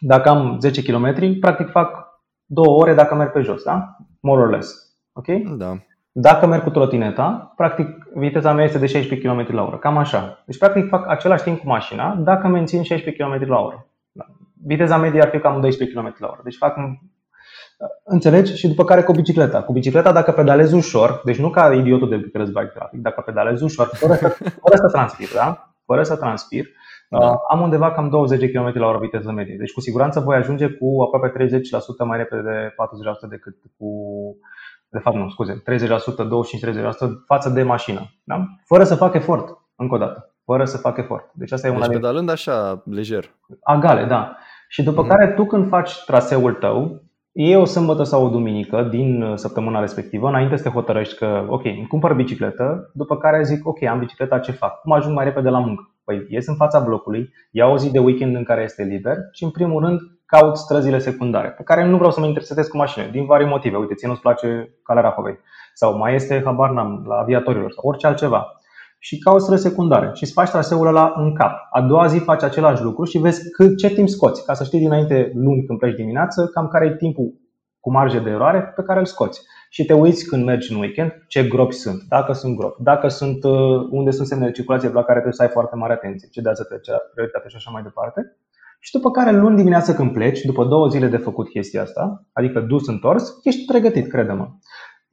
[0.00, 2.06] dacă am 10 km, practic fac
[2.44, 3.96] 2 ore dacă merg pe jos, da?
[4.20, 4.96] More or less.
[5.12, 5.26] Ok?
[5.56, 5.76] da.
[6.14, 10.42] Dacă merg cu trotineta, practic viteza mea este de 16 km la oră, cam așa.
[10.46, 13.86] Deci practic fac același timp cu mașina dacă mențin 16 km la oră.
[14.12, 14.24] Da.
[14.66, 16.40] Viteza medie ar fi cam 12 km la oră.
[16.44, 16.76] Deci fac
[18.04, 18.56] Înțelegi?
[18.56, 19.62] Și după care cu bicicleta.
[19.62, 23.90] Cu bicicleta, dacă pedalezi ușor, deci nu ca idiotul de bike trafic, dacă pedalezi ușor,
[23.92, 24.28] fără să,
[24.60, 25.71] fără să transpir, da?
[25.84, 26.66] Fără să transpir,
[27.08, 27.18] Da.
[27.18, 29.56] uh, am undeva cam 20 km la oră viteză medie.
[29.58, 33.88] Deci cu siguranță voi ajunge cu aproape 30% mai repede de 40% decât cu
[34.88, 38.00] de fapt nu, scuze, 30%, 25-30% față de mașină.
[38.24, 38.44] Da?
[38.64, 40.26] Fără să fac efort, încă o dată.
[40.44, 41.30] fără să fac efort.
[41.34, 43.30] Deci asta e una Deci din pedalând așa, lejer.
[43.62, 44.36] agale, da.
[44.68, 45.10] Și după Mhm.
[45.10, 49.80] care tu când faci traseul tău, e o sâmbătă sau o duminică din uh, săptămâna
[49.80, 53.98] respectivă, înainte să te hotărăști că, ok, îmi cumpăr bicicletă, după care zic, ok, am
[53.98, 54.80] bicicleta, ce fac?
[54.80, 55.94] Cum ajung mai repede la muncă?
[56.04, 59.44] Păi ies în fața blocului, iau o zi de weekend în care este liber și
[59.44, 63.10] în primul rând caut străzile secundare, pe care nu vreau să mă intersetez cu mașinile,
[63.10, 63.76] din vari motive.
[63.76, 65.38] Uite, ție nu-ți place calea Rahovei
[65.74, 68.56] sau mai este, habar n-am, la aviatorilor sau orice altceva
[69.04, 71.52] și cauți străzi secundare și îți faci traseul ăla în cap.
[71.70, 74.78] A doua zi faci același lucru și vezi cât, ce timp scoți, ca să știi
[74.78, 77.34] dinainte luni când pleci dimineață, cam care e timpul
[77.80, 79.40] cu marge de eroare pe care îl scoți.
[79.70, 83.44] Și te uiți când mergi în weekend ce gropi sunt, dacă sunt gropi, dacă sunt
[83.44, 86.40] uh, unde sunt semne de circulație la care trebuie să ai foarte mare atenție, ce
[86.40, 88.36] de să trece prioritate și așa mai departe.
[88.80, 92.60] Și după care luni dimineață când pleci, după două zile de făcut chestia asta, adică
[92.60, 94.48] dus întors, ești pregătit, crede-mă.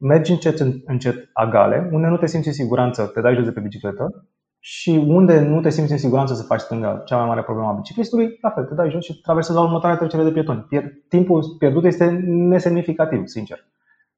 [0.02, 3.60] Mergi încet, încet agale, unde nu te simți în siguranță, te dai jos de pe
[3.60, 7.68] bicicletă și unde nu te simți în siguranță să faci stânga, cea mai mare problemă
[7.68, 10.66] a biciclistului, la fel, te dai jos și traversezi la următoarea trecere de pietoni.
[10.68, 13.64] Pier- Timpul pierdut este nesemnificativ, sincer.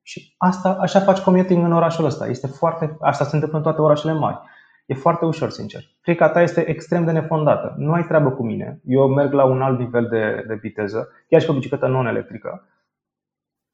[0.02, 2.26] Și asta, așa faci commuting în orașul ăsta.
[2.26, 4.38] Este foarte, asta se întâmplă în toate orașele mari.
[4.86, 5.80] E foarte ușor, sincer.
[6.00, 7.74] Frica ta este extrem de nefondată.
[7.76, 8.80] Nu ai treabă cu mine.
[8.84, 12.66] Eu merg la un alt nivel de, de viteză, chiar și pe o bicicletă non-electrică.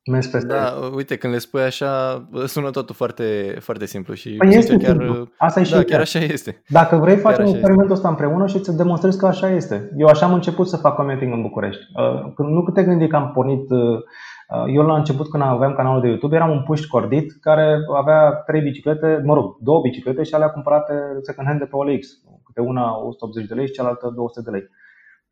[0.09, 4.49] Mers peste Da, uite, când le spui așa, sună totul foarte, foarte simplu și Păi
[4.49, 5.29] este sincer, chiar, simplu.
[5.37, 6.01] Asta e și da, chiar chiar.
[6.01, 6.62] așa este.
[6.68, 9.90] Dacă vrei, facem așa experimentul ăsta împreună și îți demonstrez că așa este.
[9.97, 11.83] Eu așa am început să fac commuting în București.
[11.97, 13.71] Uh, Când nu te gândi că am pornit.
[13.71, 17.79] uh, uh, Eu la început, când aveam canalul de YouTube, eram un puști cordit care
[17.97, 20.92] avea trei biciclete, mă rog, două biciclete și alea cumpărate
[21.23, 22.07] second hand de pe OLX.
[22.44, 24.64] Câte una 180 de lei și cealaltă 200 de lei.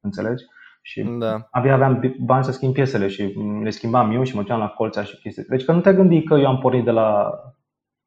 [0.00, 0.44] Înțelegi?
[0.86, 1.48] Și Da.
[1.50, 5.02] abia aveam bani să schimb piesele și le schimbam eu și mă duceam la colțea
[5.02, 5.44] și chestii.
[5.48, 7.30] Deci că nu te gândi că eu am pornit de la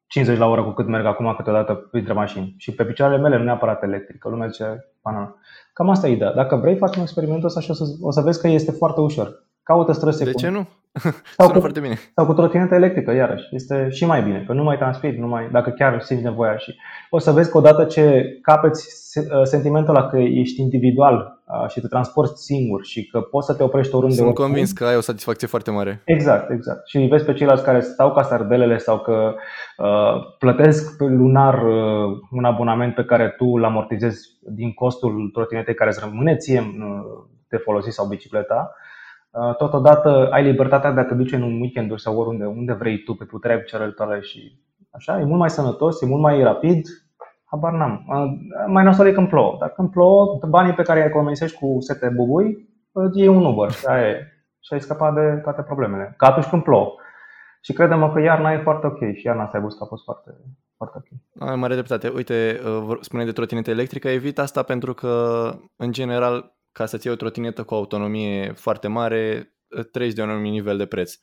[0.06, 2.54] 50 la oră cu cât merg acum câteodată printre mașini.
[2.58, 5.36] Și pe picioarele mele nu neapărat electrică, lumea zice banana.
[5.72, 6.32] Cam asta e ideea.
[6.32, 9.44] Dacă vrei, facem experimentul ăsta și o să, o să vezi că este foarte ușor.
[9.70, 10.52] Caută străzi De secundare.
[10.54, 10.68] ce nu?
[11.36, 11.94] Sau Sună cu, foarte bine.
[12.14, 13.44] sau cu trotinetă electrică, iarăși.
[13.50, 16.74] Este și mai bine, că nu mai transpiri, nu mai, dacă chiar simți nevoia și
[17.10, 21.68] o să vezi că odată ce capeți se- uh, sentimentul ăla că ești individual uh,
[21.70, 24.84] și te transporti singur și că poți să te oprești oriunde Sunt oricum, convins că
[24.84, 26.02] ai o satisfacție foarte mare.
[26.04, 26.88] Exact, exact.
[26.88, 29.34] Și îi vezi pe ceilalți care stau ca sardelele sau că
[29.76, 35.74] uh, plătesc pe lunar uh, un abonament pe care tu îl amortizezi din costul trotinetei
[35.74, 38.74] care îți rămâne ție uh, de folosit sau bicicleta.
[39.30, 43.02] Uh, totodată ai libertatea de a te duce în un weekend sau oriunde, unde vrei
[43.02, 45.20] tu, pe puterea picioarele tale și așa.
[45.20, 46.86] E mult mai sănătos, e mult mai rapid.
[47.44, 48.04] Habar n-am.
[48.08, 48.32] Uh,
[48.66, 49.56] Mai nasol e când plouă.
[49.60, 53.70] Dacă când plouă, banii pe care îi economisești cu sete bubui, uh, e un Uber
[53.70, 54.26] și aia e
[54.60, 56.14] și ai scăpat de toate problemele.
[56.16, 56.94] Ca atunci când plouă.
[57.62, 60.04] Și credem că iarna e foarte ok și iarna asta ai văzut că a fost
[60.04, 60.30] foarte,
[60.76, 61.48] foarte ok.
[61.48, 62.08] Ai mare dreptate.
[62.14, 67.06] Uite, uh, vor- spuneai de trotinetă electrică, evit asta pentru că, în general, ca să-ți
[67.06, 71.14] iei o trotinetă cu autonomie foarte mare, uh, treci de un anumit nivel de preț.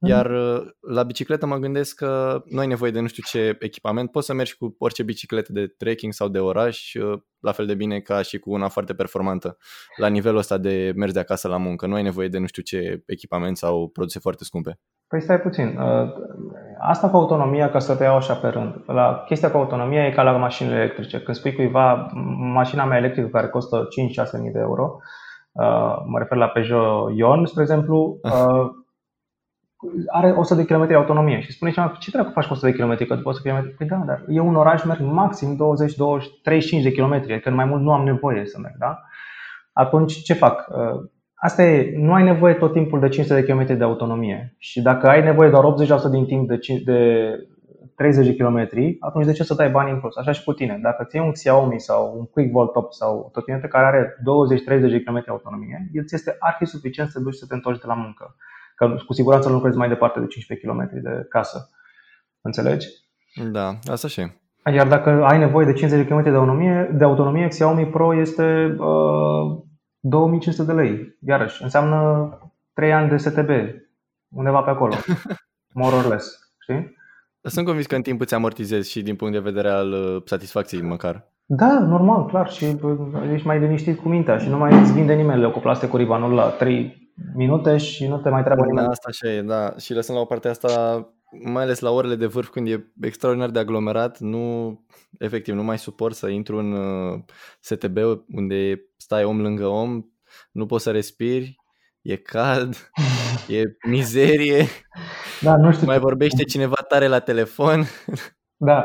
[0.00, 4.10] Iar uh, la bicicletă mă gândesc că nu ai nevoie de nu știu ce echipament,
[4.10, 7.74] poți să mergi cu orice bicicletă de trekking sau de oraș, uh, la fel de
[7.74, 9.56] bine ca și cu una foarte performantă,
[9.96, 11.86] la nivelul ăsta de mers de acasă la muncă.
[11.86, 14.80] Nu ai nevoie de nu știu ce echipament sau produse foarte scumpe.
[15.06, 15.78] Păi stai puțin.
[16.82, 18.74] Uh, Asta cu autonomia, ca să te iau așa pe rând.
[18.86, 21.20] La chestia cu autonomia e ca la mașinile electrice.
[21.20, 23.88] Când spui cuiva mașina mea electrică care costă
[24.36, 24.96] 5-6 mii de euro,
[25.52, 28.70] uh, mă refer la Peugeot Ion, spre exemplu, uh,
[30.10, 33.06] are 100 de km autonomie și spune cineva, ce dracu faci cu 100 de km,
[33.06, 33.74] că după 100 km?
[33.76, 37.64] Păi da, dar eu în oraș merg maxim 20, 20, 35 de km, adică mai
[37.64, 39.00] mult nu am nevoie să merg, da?
[39.72, 40.68] Atunci ce fac?
[41.42, 44.82] Uh, Asta e, nu ai nevoie tot timpul de 500 de km de autonomie și
[44.82, 45.64] dacă ai nevoie doar
[46.08, 47.30] 80% din timp de, 5, de
[47.96, 48.68] 30 de km,
[49.00, 50.16] atunci de ce să dai bani în plus?
[50.16, 50.78] Așa și cu tine.
[50.82, 54.16] Dacă ți iei un Xiaomi sau un Quick Volt Top sau o trotinetă care are
[54.76, 57.80] 20-30 de km autonomie, el ți este arhi suficient să te duci să te întorci
[57.80, 58.36] de la muncă.
[58.74, 61.70] Că cu siguranță nu lucrezi mai departe de 15 km de casă.
[62.40, 62.86] Înțelegi?
[63.50, 64.36] Da, asta și e.
[64.74, 68.76] Iar dacă ai nevoie de 50 de km de autonomie, de autonomie Xiaomi Pro este
[68.78, 69.62] uh,
[70.04, 71.16] 2500 de lei.
[71.26, 72.28] Iarăși, înseamnă
[72.72, 73.48] 3 ani de STB,
[74.28, 74.94] undeva pe acolo.
[75.74, 76.52] More or less.
[76.58, 76.96] Știi?
[77.42, 80.82] Sunt convins că în timp îți amortizezi și din punct de vedere al uh, satisfacției
[80.82, 81.30] măcar.
[81.44, 82.50] Da, normal, clar.
[82.50, 82.96] Și bă,
[83.32, 86.48] ești mai liniștit cu mintea și nu mai îți vinde nimeni leucoplaste cu ribanul la
[86.48, 88.86] 3 minute și nu te mai treabă Da, nimeni.
[88.86, 89.74] asta așa e, da.
[89.78, 90.68] Și lăsând la o parte asta,
[91.44, 94.78] mai ales la orele de vârf, când e extraordinar de aglomerat, nu,
[95.18, 97.20] efectiv, nu mai suport să intru în uh,
[97.60, 97.96] STB
[98.34, 100.04] unde stai om lângă om,
[100.52, 101.56] nu poți să respiri,
[102.02, 102.90] e cald,
[103.48, 104.64] e mizerie,
[105.42, 105.86] Da, nu știu.
[105.86, 107.82] mai vorbește cineva tare la telefon.
[108.64, 108.84] Da,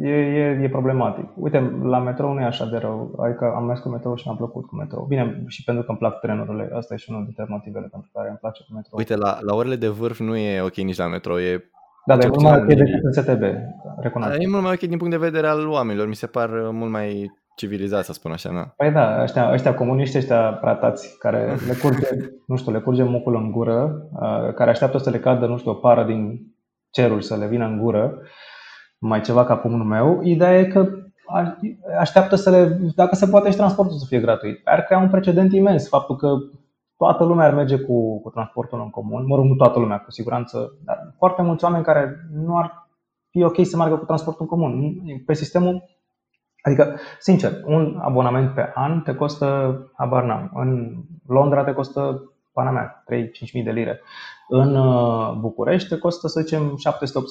[0.00, 1.24] e, e, e problematic.
[1.36, 3.18] Uite, la metrou nu e așa de rău.
[3.24, 5.04] Adică am mers cu metrou și mi-a plăcut cu metrou.
[5.04, 6.70] Bine, și pentru că îmi plac trenurile.
[6.74, 8.98] Asta e și unul dintre motivele pentru care îmi place cu metrou.
[8.98, 11.38] Uite, la, la orele de vârf nu e ok nici la metrou.
[11.38, 11.70] E,
[12.16, 12.84] da, dar e cel mult mai puțin ok la mine.
[12.84, 13.42] decât în STB,
[14.00, 14.42] recunosc.
[14.42, 16.06] e mult mai ok din punct de vedere al oamenilor.
[16.08, 18.50] Mi se par uh, mult mai civilizați, să spun așa.
[18.50, 18.72] Na.
[18.76, 22.06] Păi da, ăștia, ăștia comuniști, ăștia pratați, care le curge,
[22.46, 25.70] nu știu, le curge mucul în gură, uh, care așteaptă să le cadă, nu știu,
[25.70, 26.40] o pară din
[26.90, 28.18] cerul să le vină în gură,
[28.98, 30.20] mai ceva ca pumnul meu.
[30.22, 30.88] Ideea e că
[31.26, 31.56] a-
[31.98, 34.60] așteaptă să le, dacă se poate și transportul să fie gratuit.
[34.64, 36.28] Ar crea un precedent imens, faptul că
[37.02, 40.10] toată lumea ar merge cu, cu transportul în comun, mă rog, nu toată lumea, cu
[40.10, 42.88] siguranță, dar foarte mulți oameni care nu ar
[43.30, 45.02] fi ok să meargă cu transportul în comun.
[45.26, 45.82] Pe sistemul
[46.62, 49.46] Adică, sincer, un abonament pe an te costă,
[49.96, 53.04] habar n-am, în Londra te costă, pana mea,
[53.48, 54.00] 3-5 mii de lire.
[54.48, 56.78] În uh, București te costă, să zicem,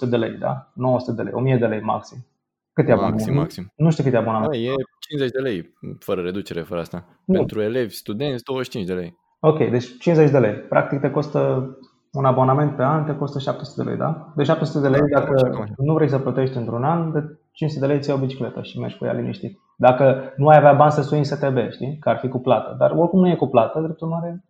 [0.06, 0.72] 700-800 de lei, da?
[0.74, 2.26] 900 de lei, 1000 de lei maxim.
[2.74, 3.20] Cât e abonament?
[3.20, 3.72] Maxim, maxim.
[3.76, 4.52] Nu știu cât e abonament.
[4.52, 7.06] Da, e 50 de lei, fără reducere, fără asta.
[7.26, 7.38] Nu.
[7.38, 9.18] Pentru elevi, studenți, 25 de lei.
[9.40, 10.54] Ok, deci 50 de lei.
[10.54, 11.70] Practic te costă
[12.12, 14.34] un abonament pe an, te costă 700 de lei, da?
[14.36, 15.74] De 700 de lei, Da, cam așa, cam dacă așa.
[15.78, 18.80] nu vrei să plătești într-un an, de 500 de lei ți iei o bicicletă și
[18.80, 19.60] mergi cu ea liniștit.
[19.78, 21.98] Dacă nu ai avea bani să sui în STB, știi?
[22.00, 22.76] Că ar fi cu plată.
[22.80, 24.46] Dar oricum nu e cu plată, drept urmare,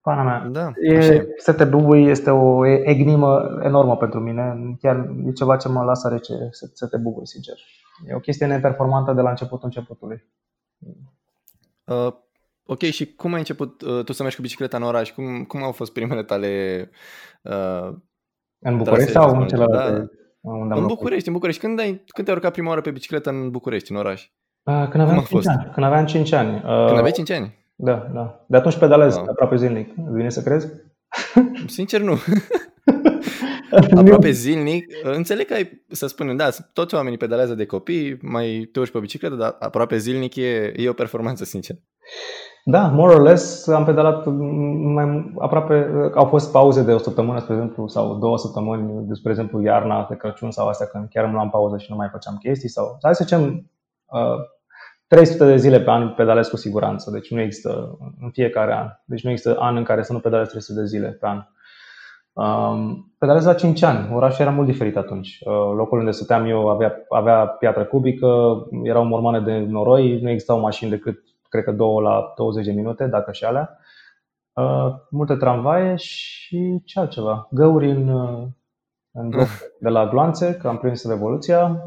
[0.00, 0.48] pana mea.
[0.52, 1.26] Da, așa E, e.
[1.36, 4.76] STB-ul este o e- enigmă enormă pentru mine.
[4.80, 7.54] Chiar e ceva ce mă lasă rece STB-ul, sincer.
[8.08, 10.24] E o chestie neperformantă de la începutul începutului.
[12.64, 15.10] Uh, ok, și cum ai început uh, tu să mergi cu bicicleta în oraș?
[15.10, 16.90] Cum, cum au fost primele tale
[17.42, 17.88] uh,
[18.58, 19.98] În București Trasee, sau în să spunem, celelalte?
[19.98, 20.06] da.
[20.40, 20.86] Unde am în locuit?
[20.88, 21.60] București, în București.
[21.60, 24.28] Când, ai, când te-ai urcat prima oară pe bicicletă în București, în oraș?
[24.62, 25.48] Ah, Când aveam a 5 fost?
[25.48, 25.70] ani.
[25.74, 26.54] Când aveam 5 ani.
[26.56, 27.58] Uh, Când aveai 5 ani?
[27.74, 28.44] Da, da.
[28.48, 29.26] De atunci pedalez Wow.
[29.28, 29.88] aproape zilnic.
[30.06, 30.68] Îți vine să crezi?
[31.66, 32.16] Sincer, nu.
[34.00, 34.86] Aproape zilnic.
[35.02, 38.98] Înțeleg că ai, să spunem, da, toți oamenii pedalează de copii, mai te urci pe
[38.98, 41.76] bicicletă, dar aproape zilnic e, e o performanță, sincer.
[42.64, 44.26] Da, more or less am pedalat
[44.94, 49.30] mai aproape, au fost pauze de o săptămână, spre exemplu, sau două săptămâni, de, spre
[49.30, 52.36] exemplu, iarna de Crăciun sau astea când chiar îmi luam pauză și nu mai făceam
[52.36, 53.70] chestii sau, hai să zicem,
[54.06, 54.36] uh,
[55.06, 58.86] 300 de zile pe an pedalez cu siguranță, deci nu există în fiecare an.
[59.04, 61.42] Deci nu există an în care să nu pedalez 300 de zile pe an.
[62.34, 65.38] Um, pedalez la 5 ani, orașul era mult diferit atunci.
[65.44, 68.26] Uh, locul unde stăteam eu avea, avea piatră cubică,
[68.82, 71.18] erau mormane de noroi, nu existau mașini decât,
[71.48, 73.78] cred că două la 20 de minute, dacă și alea.
[74.52, 77.48] Uh, multe tramvaie și ce altceva?
[77.50, 78.46] Găuri în, uh,
[79.12, 79.48] în bloc
[79.80, 81.82] de la gloanțe, că am prins Revoluția,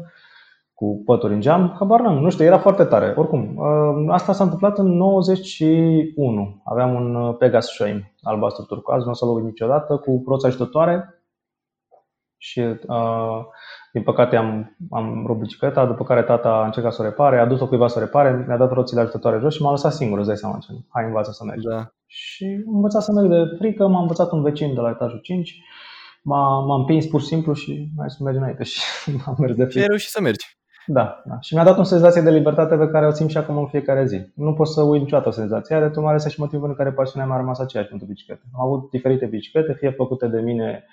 [0.76, 3.14] cu pături în geam, habar n-am, nu știu, era foarte tare.
[3.16, 6.62] Oricum, uh, asta s-a întâmplat în 91.
[6.64, 11.20] Aveam un uh, Pegas Shame albastru turcoaz, nu o să-l uit niciodată, cu roți ajutătoare
[12.36, 13.44] și uh,
[13.92, 17.46] din păcate am, am rupt bicicleta, după care tata a încercat să o repare, a
[17.46, 20.26] dus-o cuiva să o repare, mi-a dat roțile ajutătoare jos și m-a lăsat singur, îți
[20.26, 20.72] dai seama ce.
[20.88, 21.66] Hai, învață să mergi.
[21.66, 21.90] Da.
[22.06, 25.54] Și am învățat să merg de frică, m-a învățat un vecin de la etajul 5,
[26.22, 28.80] m-a, m-a împins pur și simplu și mai să mergi înainte și
[29.26, 29.86] am mers de Și ai frică.
[29.86, 30.56] reușit să mergi.
[30.86, 31.40] Da, da.
[31.40, 34.06] Și mi-a dat o senzație de libertate pe care o simt și acum în fiecare
[34.06, 34.20] zi.
[34.34, 37.36] Nu pot să uit niciodată senzația, de urmare este și motivul pentru care pasiunea mea
[37.36, 38.42] a rămas aceeași pentru biciclete.
[38.54, 40.84] Am avut diferite biciclete, fie făcute de mine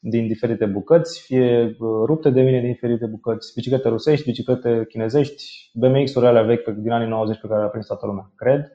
[0.00, 5.70] din diferite bucăți, fie uh, rupte de mine din diferite bucăți, biciclete rusești, biciclete chinezești,
[5.74, 8.72] BMX-uri alea vechi pe- din anii 90 pe care le-a prins toată lumea, cred.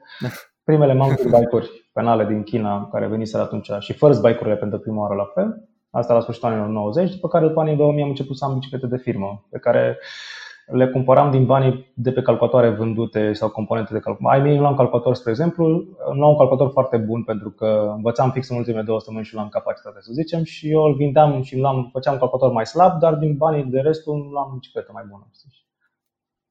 [0.64, 5.14] Primele mountain bike-uri penale din China care veniseră atunci și first bike-urile pentru prima oară
[5.14, 5.68] la fel.
[5.90, 8.86] Asta la sfârșitul anilor 90, după care după anii 2000 am început să am biciclete
[8.86, 9.98] de firmă, pe care
[10.66, 14.38] le cumpăram din banii de pe calculatoare vândute sau componente de calculator.
[14.40, 15.66] Ai mei nu am calculator, spre exemplu,
[16.14, 19.34] nu am un calculator foarte bun pentru că învățam fix în ultimele două săptămâni și
[19.34, 22.66] nu am capacitate, să zicem, și eu îl vindeam și l-am, făceam un calculator mai
[22.66, 25.28] slab, dar din banii de restul îmi luam bicicletă mai bună.
[25.34, 25.64] știi?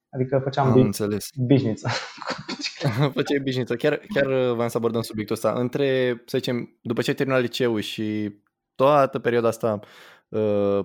[0.09, 1.27] Adică făceam Am bi- înțeles.
[1.37, 1.83] business.
[3.13, 3.75] Făceai obișnuită.
[3.75, 5.51] Chiar, chiar uh, vreau să abordăm subiectul ăsta.
[5.51, 8.35] Între, să zicem, după ce ai terminat liceul și
[8.75, 9.87] toată perioada asta uh,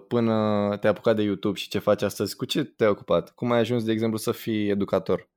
[0.09, 0.33] până
[0.81, 3.31] te-ai apucat de YouTube și ce faci astăzi, cu ce te-ai ocupat?
[3.31, 5.29] Cum ai ajuns, de exemplu, să fii educator?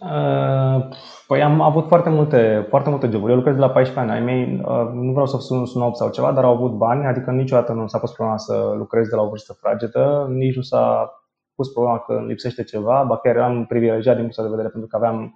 [0.00, 0.88] Uh,
[1.30, 3.30] Păi am avut foarte multe, foarte multe joburi.
[3.30, 4.20] Eu lucrez de la 14 ani.
[4.20, 7.30] Ai mei, uh, nu vreau să sun snob sau ceva, dar au avut bani, adică
[7.30, 11.12] niciodată nu s-a pus problema să lucrez de la o vârstă fragedă, nici nu s-a
[11.54, 14.88] pus problema că îmi lipsește ceva, ba chiar eram privilegiat din punctul de vedere pentru
[14.88, 15.34] că aveam,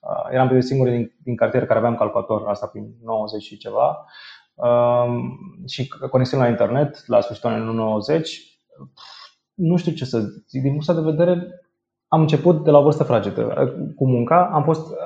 [0.00, 3.88] uh, eram printre singurii din, din cartier care aveam calculator, asta prin 90 și ceva,
[3.88, 4.04] um,
[5.66, 8.40] și conexiune la internet la sfârșitul anilor 90.
[9.54, 11.60] Nu știu ce să zic, din punctul de vedere
[12.08, 13.74] am început de la o vârstă fragedă.
[13.96, 14.96] Cu munca am fost, uh,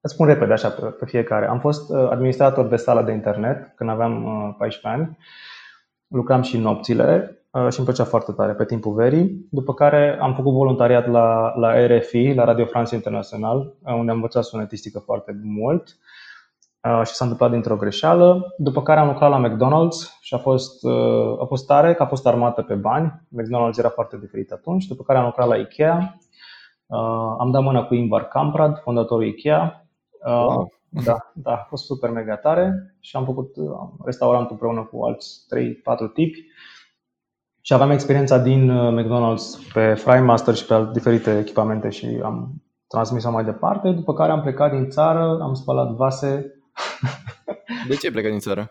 [0.00, 3.72] îți spun repede așa pe, pe fiecare, am fost uh, administrator de sală de internet
[3.76, 5.18] când aveam uh, 14 ani,
[6.06, 10.34] lucram și nopțile uh, și îmi plăcea foarte tare pe timpul verii, după care am
[10.34, 15.40] făcut voluntariat la, la RFI, la Radio France International, uh, unde am învățat sonetistică foarte
[15.42, 15.96] mult
[17.04, 20.84] și s-a întâmplat dintr-o greșeală, după care am lucrat la McDonald's și a fost,
[21.40, 25.02] a fost tare, că a fost armată pe bani, McDonald's era foarte diferit atunci, după
[25.02, 26.18] care am lucrat la Ikea,
[27.38, 29.86] am dat mână cu Ingvar Kamprad, fondatorul Ikea,
[30.24, 30.72] wow.
[30.90, 32.94] Da, da, a fost super mega tare.
[33.00, 33.54] Și am făcut
[34.04, 35.40] restaurantul împreună cu alți
[36.08, 36.44] 3-4 tipi.
[37.60, 43.30] Și aveam experiența din uh, McDonald's pe Frymaster și pe diferite echipamente și am transmis-o
[43.30, 46.54] mai departe, după care am plecat din țară, am spălat vase.
[47.88, 48.68] De ce ai plecat din țară?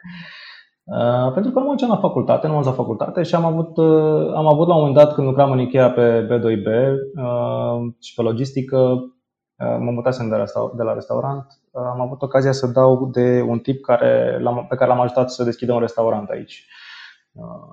[0.83, 4.33] Uh, pentru că nu mergeam la facultate, nu am la facultate și am avut, uh,
[4.35, 6.67] am avut la un moment dat când lucram în Ikea pe B2B
[7.15, 10.45] uh, și pe logistică, uh, mă mutasem de la,
[10.75, 15.01] de la restaurant am avut ocazia să dau de un tip care, pe care l-am
[15.01, 16.67] ajutat să deschidă un restaurant aici,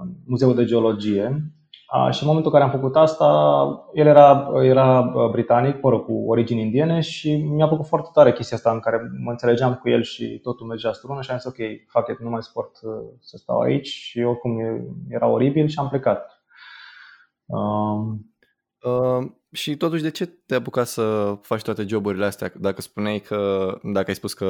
[0.01, 1.53] în Muzeul de Geologie.
[2.11, 3.29] Și în momentul în care am făcut asta,
[3.93, 8.57] el era, era britanic, mă rog, cu origini indiene și mi-a plăcut foarte tare chestia
[8.57, 11.57] asta în care mă înțelegeam cu el și totul mergea strună și am zis ok,
[11.89, 12.77] fac it, nu mai sport
[13.21, 14.59] să stau aici și oricum
[15.09, 16.43] era oribil și am plecat.
[17.47, 18.35] Um,
[18.83, 22.53] uh, și totuși, de ce te-ai apucat să faci toate joburile astea?
[22.57, 24.47] Dacă spuneai că, dacă ai spus că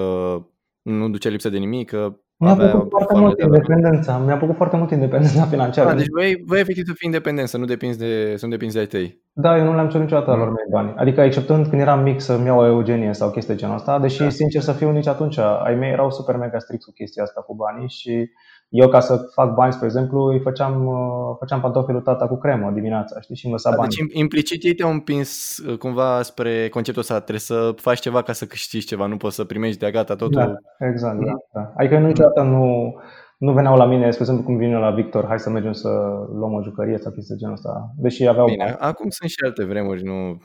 [0.87, 4.19] nu duce lipsă de nimic, că mi-a plăcut foarte mult independența.
[4.19, 5.89] Mi-a plăcut foarte mult independența financiară.
[5.89, 8.75] Da, deci voi, voi efectiv să fii independent, să nu depinzi de, să nu depinzi
[8.75, 9.21] de ai tăi.
[9.33, 10.39] Da, eu nu le-am cerut niciodată mm.
[10.39, 10.95] lor mei bani.
[10.97, 14.23] Adică exceptând când eram mic să-mi iau o eugenie sau chestii de genul ăsta, deși
[14.23, 14.29] da.
[14.29, 17.55] sincer să fiu nici atunci, ai mei erau super mega strict cu chestia asta cu
[17.55, 18.31] banii și
[18.69, 22.71] eu ca să fac bani, spre exemplu, îi făceam, uh, făceam pantofii tata cu cremă
[22.71, 23.89] dimineața, știi, și îmi lăsa da, bani.
[23.89, 28.33] Deci implicit ei te-au împins uh, cumva spre conceptul ăsta, trebuie să faci ceva ca
[28.33, 30.61] să câștigi ceva, nu poți să primești de gata totul.
[30.79, 31.73] Da, exact, da, da.
[31.77, 32.95] Adică niciodată nu,
[33.39, 35.89] nu veneau la mine, spre exemplu, cum vine la Victor, hai să mergem să
[36.33, 37.95] luăm o jucărie sau chestii de genul ăsta.
[37.97, 38.47] Deși aveau...
[38.47, 40.41] Bine, acum sunt și alte vremuri, nu...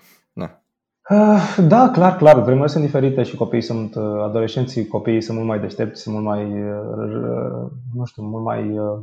[1.09, 1.33] Na.
[1.33, 2.35] Ah, da, clar, clar.
[2.41, 6.25] Vremurile sunt diferite și copiii sunt, uh, adolescenții, copiii sunt mult mai deștepți, sunt mult
[6.27, 8.99] mai, uh, nu știu, mult mai, uh,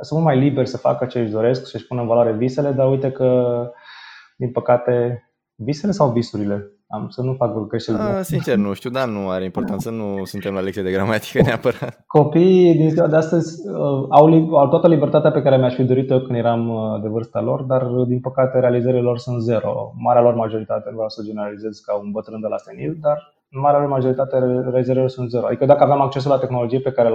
[0.00, 2.90] sunt mult mai liberi să facă ce își doresc, să-și pună în valoare visele, dar
[2.90, 3.70] uite că,
[4.36, 5.22] din păcate,
[5.54, 6.77] visele sau visurile?
[6.90, 7.98] Am să nu fac greșeli.
[7.98, 12.04] Ah, sincer, nu știu, dar nu are importanță, nu suntem la lecție de gramatică neapărat.
[12.06, 16.10] Copiii din ziua de astăzi uh, au, au toată libertatea pe care mi-aș fi dorit
[16.10, 19.92] eu când eram uh, de vârsta lor, dar din păcate realizările lor sunt zero.
[19.96, 23.80] Marea lor majoritate, nu vreau să generalizez ca un bătrân de la senil, dar marea
[23.80, 25.46] lor majoritate realizările lor sunt zero.
[25.46, 27.08] Adică dacă aveam accesul la tehnologie pe care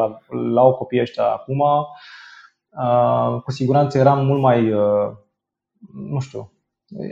[0.54, 4.70] l-au copiii ăștia acum, uh, cu siguranță eram mult mai,
[5.94, 6.53] nu știu,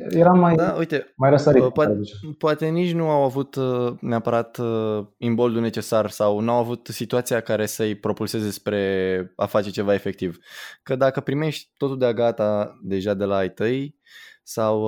[0.10, 1.62] Eram mai, da, uite, mai răsărit.
[1.62, 2.00] Uh, poate,
[2.38, 7.42] poate nici nu au avut uh, neapărat uh, imboldul necesar sau nu au avut situația
[7.42, 10.38] care să-i propulseze spre a face ceva efectiv.
[10.84, 14.00] Că dacă primești totul de gata deja de la ai tăi
[14.44, 14.86] sau,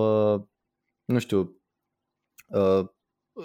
[1.05, 1.61] nu știu,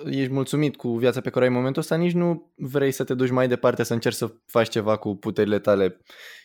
[0.04, 3.14] ești mulțumit cu viața pe care ai în momentul ăsta, nici nu vrei să te
[3.14, 6.00] duci mai departe să încerci să faci ceva cu puterile tale.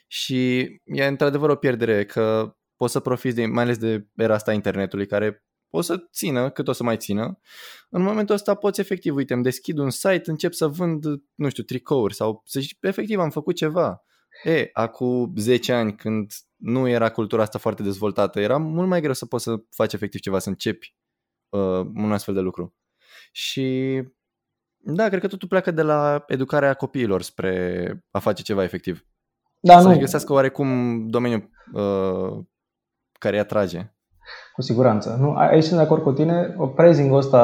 [0.07, 4.53] Și e într-adevăr o pierdere că poți să profiți de, mai ales de era asta
[4.53, 7.39] internetului care o să țină cât o să mai țină.
[7.89, 11.03] În momentul ăsta poți efectiv, uite, îmi deschid un site, încep să vând,
[11.35, 14.03] nu știu, tricouri sau să zici, efectiv am făcut ceva.
[14.43, 19.13] E, acum 10 ani când nu era cultura asta foarte dezvoltată, era mult mai greu
[19.13, 20.95] să poți să faci efectiv ceva, să începi
[21.49, 22.75] uh, un astfel de lucru.
[23.31, 24.01] Și
[24.77, 29.05] da, cred că totul pleacă de la educarea copiilor spre a face ceva efectiv.
[29.59, 29.99] Da, să-și nu.
[29.99, 30.67] găsească oarecum
[31.07, 32.45] domeniul uh,
[33.23, 33.79] care îi atrage.
[34.53, 35.17] Cu siguranță.
[35.19, 36.55] Nu, aici sunt de acord cu tine.
[36.75, 37.41] Praising-ul ăsta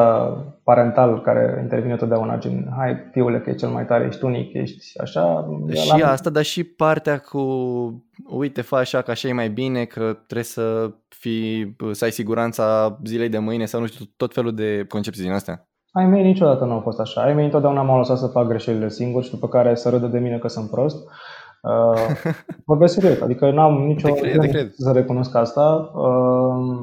[0.63, 4.99] parental care intervine totdeauna, gen, hai fiule că e cel mai tare, ești unic, ești
[4.99, 5.47] așa.
[5.73, 6.11] Și la...
[6.11, 7.39] asta, dar și partea cu,
[8.29, 12.97] uite, fă așa că așa e mai bine, că trebuie să fii, să ai siguranța
[13.05, 15.67] zilei de mâine sau nu știu, tot felul de concepții din astea.
[15.91, 17.21] Ai mei niciodată nu au fost așa.
[17.21, 20.19] Ai mei întotdeauna m-au lăsat să fac greșelile singur și după care să râdă de
[20.19, 20.97] mine că sunt prost.
[21.61, 22.33] Uh,
[22.65, 24.73] vorbesc serios, adică n-am nicio de cred, de cred.
[24.73, 25.91] să recunosc asta.
[25.95, 26.77] Uh,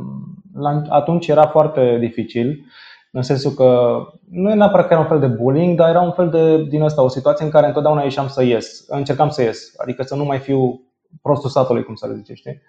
[0.55, 2.67] la, atunci era foarte dificil,
[3.11, 3.99] în sensul că
[4.31, 6.83] nu e neapărat că era un fel de bullying, dar era un fel de, din
[6.83, 10.25] asta, o situație în care întotdeauna ieșeam să ies, încercam să ies, adică să nu
[10.25, 10.81] mai fiu
[11.23, 12.63] prostul satului, cum să le zice, știi?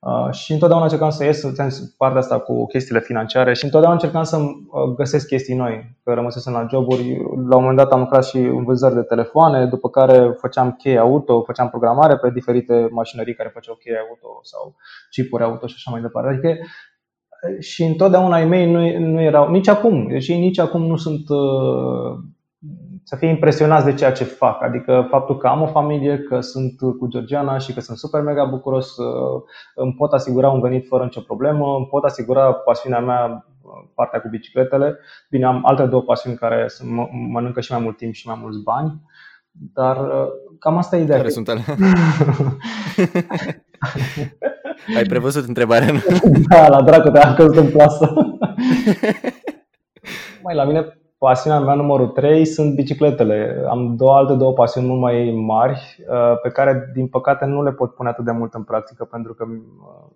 [0.00, 1.44] Uh, și întotdeauna încercam să ies
[1.96, 5.96] partea asta cu chestiile financiare și întotdeauna încercam să uh, găsesc chestii noi.
[6.04, 7.16] Că rămăsesem la joburi,
[7.48, 10.98] la un moment dat am lucrat și în vânzări de telefoane, după care făceam cheie
[10.98, 14.76] auto, făceam programare pe diferite mașinării care făceau cheie auto sau
[15.10, 16.28] chipuri auto și așa mai departe.
[16.28, 20.96] Adică uh, și întotdeauna ai mei nu, nu erau, nici acum, deși nici acum nu
[20.96, 21.24] sunt
[23.04, 24.62] să fie impresionați de ceea ce fac.
[24.62, 28.44] Adică faptul că am o familie, că sunt cu Georgiana și că sunt super mega
[28.44, 29.42] bucuros, uh,
[29.74, 34.20] îmi pot asigura un venit fără nicio problemă, îmi pot asigura pasiunea mea, uh, partea
[34.20, 34.98] cu bicicletele.
[35.30, 36.66] Bine, am alte două pasiuni care
[37.30, 39.02] mănâncă și mai mult timp și mai mulți bani,
[39.50, 40.26] dar uh,
[40.58, 41.18] cam asta e ideea.
[41.18, 41.64] Care sunt alea?
[44.96, 46.00] Ai prevăzut întrebarea, nu?
[46.48, 48.12] da, la dracu, te-am căzut în plasă.
[50.42, 53.64] mai la mine pasiunea mea numărul 3 sunt bicicletele.
[53.68, 57.72] Am două alte două pasiuni mult mai mari uh, pe care din păcate nu le
[57.72, 60.10] pot pune atât de mult în practică pentru că uh,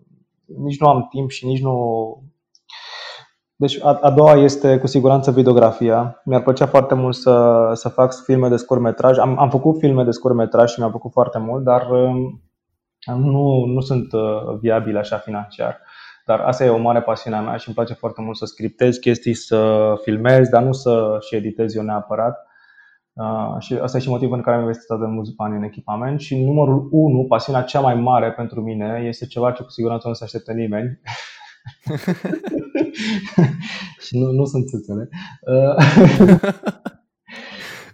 [0.65, 1.77] nici nu am timp și nici nu
[3.63, 6.21] deci a, a doua este cu siguranță videografia.
[6.25, 9.19] Mi-ar plăcea foarte mult să, să fac filme de scurtmetraj.
[9.19, 12.43] Am, am făcut filme de scurtmetraj și mi-a plăcut foarte mult, dar um,
[13.07, 15.81] nu, nu sunt uh, viabile așa financiar.
[16.27, 18.97] Dar asta e o mare pasiune a mea și îmi place foarte mult să scriptez
[18.97, 22.47] chestii, să filmez, dar nu să și editez eu neapărat.
[23.13, 25.63] Uh, și asta e și motivul în care am investit atât de mulți bani în
[25.63, 26.21] echipament.
[26.21, 30.15] Și numărul 1, pasiunea cea mai mare pentru mine, este ceva ce cu siguranță nu
[30.15, 31.01] se așteptă nimeni.
[34.07, 35.09] și nu, nu sunt țâțele.
[35.41, 36.41] Uh,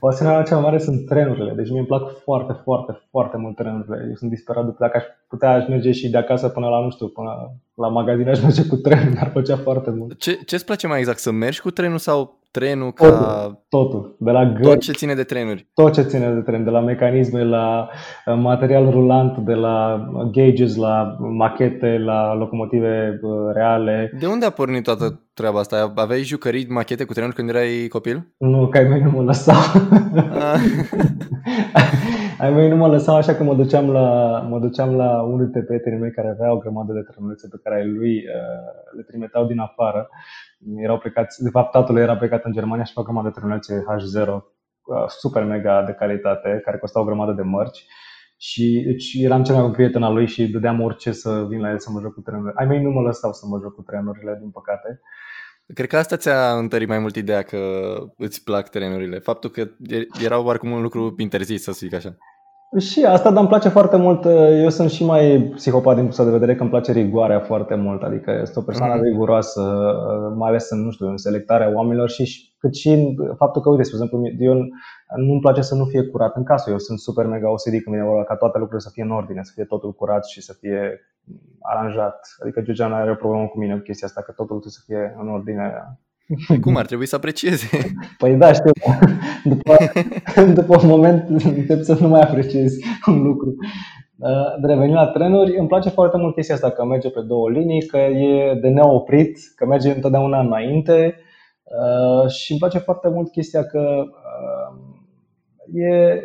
[0.01, 1.53] Pasiunea mea cea mai mare sunt trenurile.
[1.57, 4.05] Deci mie îmi plac foarte, foarte, foarte mult trenurile.
[4.09, 6.90] Eu sunt disperat de dacă aș putea aș merge și de acasă până la, nu
[6.90, 7.30] știu, până
[7.74, 10.18] la magazin aș merge cu trenul, mi-ar plăcea foarte mult.
[10.18, 11.18] Ce, ce îți place mai exact?
[11.18, 13.07] Să mergi cu trenul sau trenul ca...
[13.09, 14.16] Totul, totul.
[14.18, 15.66] De la gări, tot ce ține de trenuri.
[15.74, 17.88] Tot ce ține de tren, de la mecanisme, la
[18.26, 24.12] uh, material rulant, de la gauges, la machete, la locomotive uh, reale.
[24.20, 25.93] De unde a pornit toată treaba asta?
[25.95, 28.16] Aveai jucării machete cu trenuri când erai copil?
[28.39, 29.62] Nu, că ai mei nu mă lăsau.
[30.49, 30.61] Ah.
[32.43, 34.09] ai mei nu mă lăsau așa că mă duceam la,
[34.51, 37.76] mă duceam la unul dintre prietenii mei care avea o grămadă de trenulețe pe care
[37.76, 40.09] ai lui uh, le trimiteau din afară
[40.76, 44.28] erau plecați, de fapt tatăl era plecat în Germania și fac o de trenulețe H0
[44.28, 44.43] uh,
[45.07, 47.86] super mega de calitate, care costau o grămadă de mărci
[48.39, 51.70] și deci eram cel mai bun prieten al lui și dădeam orice să vin la
[51.70, 52.53] el să mă joc cu trenurile.
[52.57, 55.01] Ai mei nu mă lăsau să mă joc cu trenurile, din păcate.
[55.74, 57.59] Cred că asta ți-a întărit mai mult ideea că
[58.16, 59.18] îți plac trenurile.
[59.18, 59.68] Faptul că
[60.24, 62.16] erau oarecum un lucru interzis, să zic așa.
[62.76, 64.24] Și asta, dar îmi place foarte mult.
[64.62, 68.02] Eu sunt și mai psihopat din punctul de vedere că îmi place rigoarea foarte mult.
[68.02, 69.02] Adică este o persoană mm.
[69.02, 69.62] riguroasă,
[70.36, 73.82] mai ales în, nu știu, în selectarea oamenilor și cât și în faptul că, uite,
[73.82, 74.54] spre exemplu, eu
[75.16, 76.70] nu-mi place să nu fie curat în casă.
[76.70, 79.42] Eu sunt super mega OCD când vine vorba ca toate lucrurile să fie în ordine,
[79.42, 81.00] să fie totul curat și să fie
[81.60, 82.20] aranjat.
[82.42, 85.16] Adică Georgiana are o problemă cu mine cu chestia asta, că totul trebuie să fie
[85.20, 85.72] în ordine
[86.60, 87.66] cum ar trebui să aprecieze?
[88.18, 88.70] Păi da, știu.
[89.44, 89.76] După,
[90.60, 93.54] după un moment încep să nu mai apreciezi un lucru.
[94.18, 97.50] Uh, de revenit la trenuri, îmi place foarte mult chestia asta că merge pe două
[97.50, 101.20] linii, că e de neoprit, că merge întotdeauna înainte
[101.62, 104.78] uh, și îmi place foarte mult chestia că uh,
[105.72, 106.20] e,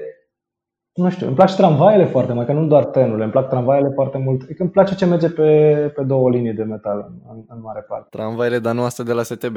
[0.94, 4.18] nu știu, îmi place tramvaiele foarte mult, că nu doar trenurile, îmi plac tramvaiele foarte
[4.18, 4.42] mult.
[4.42, 8.08] Adică îmi place ce merge pe, pe două linii de metal în, în mare parte.
[8.10, 9.56] Tramvaiele, dar nu astea de la STB.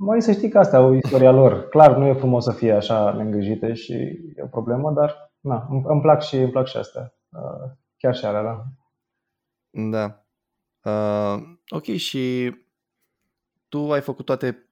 [0.00, 1.68] Mai să știi că asta au istoria lor.
[1.68, 3.92] Clar, nu e frumos să fie așa neîngrijite și
[4.36, 7.14] e o problemă, dar na, îmi plac și îmi plac și astea.
[7.32, 8.64] Uh, chiar și alea, da.
[9.70, 10.24] Da.
[10.90, 12.54] Uh, ok, și
[13.68, 14.68] tu ai făcut toate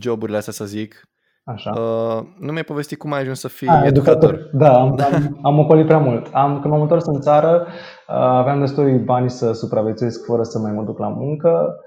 [0.00, 1.08] joburile astea, să zic.
[1.44, 1.70] Așa.
[1.70, 4.34] Uh, nu mi-ai povestit cum ai ajuns să fii A, educator.
[4.34, 4.50] educator.
[4.52, 6.28] Da, am, am, am ocolit prea mult.
[6.32, 7.66] Am, când m-am întors în țară,
[8.08, 11.80] uh, aveam destui bani să supraviețuiesc fără să mai mă duc la muncă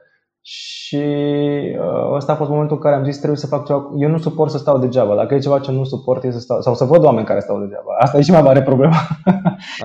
[0.46, 1.04] și
[1.80, 3.90] uh, ăsta a fost momentul în care am zis trebuie să fac ceva.
[3.98, 5.16] Eu nu suport să stau degeaba.
[5.16, 7.60] Dacă e ceva ce nu suport, e să stau, sau să văd oameni care stau
[7.60, 7.96] degeaba.
[8.00, 8.94] Asta e și mai mare problemă.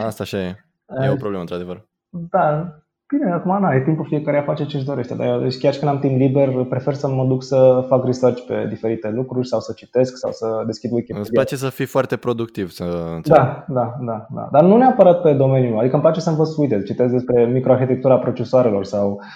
[0.06, 0.56] Asta așa e.
[1.04, 1.88] E o problemă, într-adevăr.
[2.08, 2.78] Da,
[3.14, 5.78] Bine, acum na, e timpul fiecare a face ce-și dorește, dar eu, deci chiar și
[5.78, 9.60] când am timp liber, prefer să mă duc să fac research pe diferite lucruri sau
[9.60, 11.20] să citesc sau să deschid Wikipedia.
[11.20, 12.84] Îți place să fii foarte productiv, să
[13.22, 14.48] Da, da, da, da.
[14.52, 18.84] Dar nu neapărat pe domeniul adică îmi place să învăț, uite, citesc despre microarhitectura procesoarelor
[18.84, 19.26] sau uh,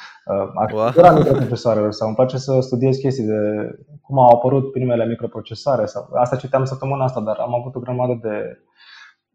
[0.54, 1.18] arhitectura wow.
[1.18, 3.70] microprocesoarelor sau îmi place să studiez chestii de
[4.02, 8.18] cum au apărut primele microprocesoare sau asta citeam săptămâna asta, dar am avut o grămadă
[8.22, 8.58] de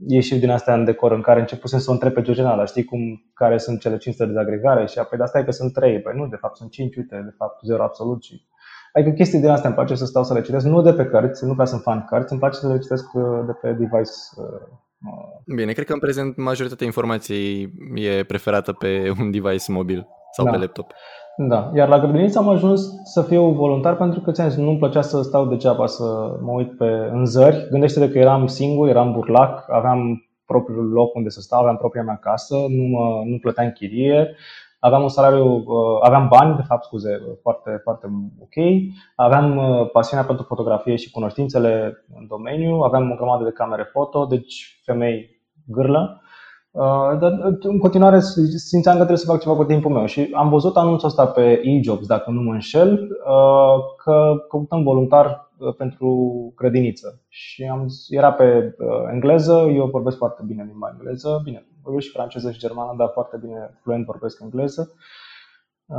[0.07, 2.83] ieșiri din astea în decor în care începusem să o întreb pe Georgiana, dar știi
[2.83, 2.99] cum,
[3.33, 4.85] care sunt cele 5 de dezagregare?
[4.85, 6.01] Și apoi de asta e că sunt 3.
[6.01, 8.23] Păi nu, de fapt sunt 5, uite, de fapt 0 absolut.
[8.23, 8.45] Și...
[8.93, 11.45] Adică chestii din astea îmi place să stau să le citesc, nu de pe cărți,
[11.45, 14.11] nu prea sunt fan cărți, îmi place să le citesc uh, de pe device.
[14.35, 20.07] Uh, Bine, cred că în prezent majoritatea informației e preferată pe un device mobil
[20.37, 20.51] sau da.
[20.51, 20.91] pe laptop.
[21.37, 25.21] Da, iar la grădiniță am ajuns să fiu voluntar pentru că ți nu-mi plăcea să
[25.21, 26.03] stau degeaba să
[26.41, 27.67] mă uit pe în zări.
[27.69, 32.15] Gândește-te că eram singur, eram burlac, aveam propriul loc unde să stau, aveam propria mea
[32.15, 34.35] casă, nu, mă, nu plăteam chirie,
[34.79, 35.63] aveam un salariu,
[36.01, 38.07] aveam bani, de fapt, scuze, foarte, foarte
[38.41, 38.55] ok,
[39.15, 39.59] aveam
[39.91, 45.41] pasiunea pentru fotografie și cunoștințele în domeniu, aveam o grămadă de camere foto, deci femei
[45.65, 46.21] gârlă.
[46.77, 48.19] Uh, dar uh, în continuare
[48.55, 51.61] simțeam că trebuie să fac ceva cu timpul meu și am văzut anunțul ăsta pe
[51.63, 57.21] e-jobs, dacă nu mă înșel, uh, că căutăm voluntar pentru grădiniță.
[57.27, 58.75] Și am, era pe
[59.11, 63.37] engleză, eu vorbesc foarte bine limba engleză, bine, vorbesc și franceză și germană, dar foarte
[63.37, 64.93] bine fluent vorbesc engleză.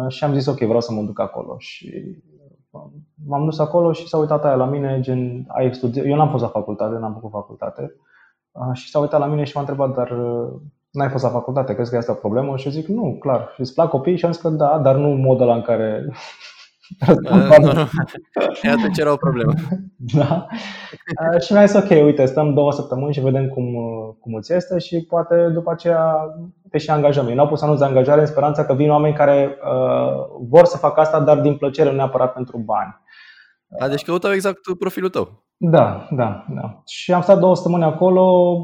[0.08, 1.54] Și am zis ok, vreau să mă duc acolo.
[1.58, 2.16] Și
[3.26, 6.42] m-am dus acolo și s-a uitat aia la mine, gen, ai studiat, eu n-am fost
[6.42, 7.94] la facultate, n-am făcut facultate,
[8.72, 10.48] și s-a uitat la mine și m-a întrebat, dar uh,
[10.90, 12.56] n-ai fost la facultate, crezi că asta o problemă?
[12.56, 13.50] Și eu zic, nu, clar.
[13.54, 14.16] Și îți plac copiii?
[14.16, 16.04] Și am zis că da, dar nu modul ăla în care...
[17.08, 17.88] Uh, nu, nu.
[18.70, 19.52] Atunci era o problemă.
[20.18, 20.46] da.
[21.32, 24.52] Uh, și mi-a zis, ok, uite, stăm două săptămâni și vedem cum, uh, cum îți
[24.52, 26.16] este și poate după aceea
[26.70, 27.26] te și angajăm.
[27.26, 30.76] Ei n-au pus anunț de angajare în speranța că vin oameni care uh, vor să
[30.76, 33.00] facă asta, dar din plăcere, nu neapărat pentru bani.
[33.78, 35.47] A, deci căutau exact profilul tău.
[35.60, 36.82] Da, da, da.
[36.86, 38.54] Și am stat două săptămâni acolo.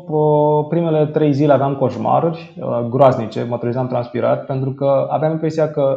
[0.69, 5.97] Primele trei zile aveam coșmaruri uh, groaznice, mă trezeam transpirat, pentru că aveam impresia că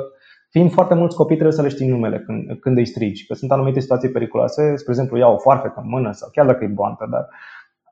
[0.49, 3.51] fiind foarte mulți copii trebuie să le știi numele când, când îi strigi, că sunt
[3.51, 7.07] anumite situații periculoase, spre exemplu iau o foarfecă în mână sau chiar dacă e boantă,
[7.11, 7.27] dar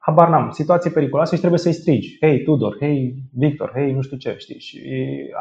[0.05, 2.17] habar n-am, situații periculoase și trebuie să-i strigi.
[2.21, 4.59] Hei, Tudor, hei, Victor, hei, nu știu ce, știi?
[4.59, 4.79] Și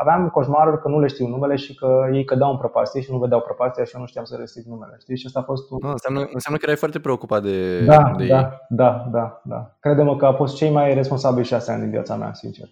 [0.00, 3.18] aveam coșmaruri că nu le știu numele și că ei cădeau în prăpastie și nu
[3.18, 5.16] vedeau prăpastia și eu nu știam să le strig numele, știi?
[5.16, 5.78] Și asta a fost un...
[5.82, 8.48] No, înseamnă, înseamnă că erai foarte preocupat de, da, de da, ei.
[8.68, 9.76] Da, da, da.
[9.80, 12.68] Crede-mă că a fost cei mai responsabili șase ani din viața mea, sincer.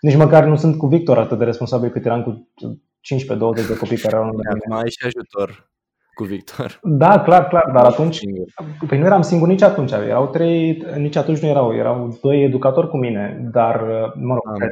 [0.00, 2.48] Nici măcar nu sunt cu Victor atât de responsabil cât eram cu
[3.62, 4.64] 15-20 de copii care erau lângă mine.
[4.64, 5.70] Acum ai și ajutor
[6.18, 6.78] cu Victor.
[6.82, 8.18] Da, clar, clar, dar atunci,
[8.88, 12.88] păi nu eram singur nici atunci, erau trei, nici atunci nu erau, erau doi educatori
[12.88, 13.80] cu mine, dar,
[14.14, 14.68] mă rog, Am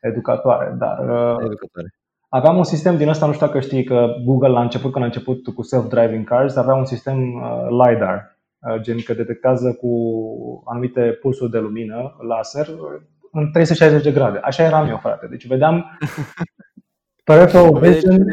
[0.00, 0.98] educatoare, dar
[1.40, 1.94] Educatoare.
[2.28, 5.06] aveam un sistem din ăsta, nu știu dacă știi că Google la început, când a
[5.06, 9.90] început cu self-driving cars, avea un sistem uh, LiDAR, uh, gen că detectează cu
[10.64, 12.66] anumite pulsuri de lumină, laser,
[13.32, 14.38] în 360 de grade.
[14.42, 15.26] Așa eram eu, frate.
[15.26, 15.84] Deci vedeam
[17.24, 18.24] Peripheral vision.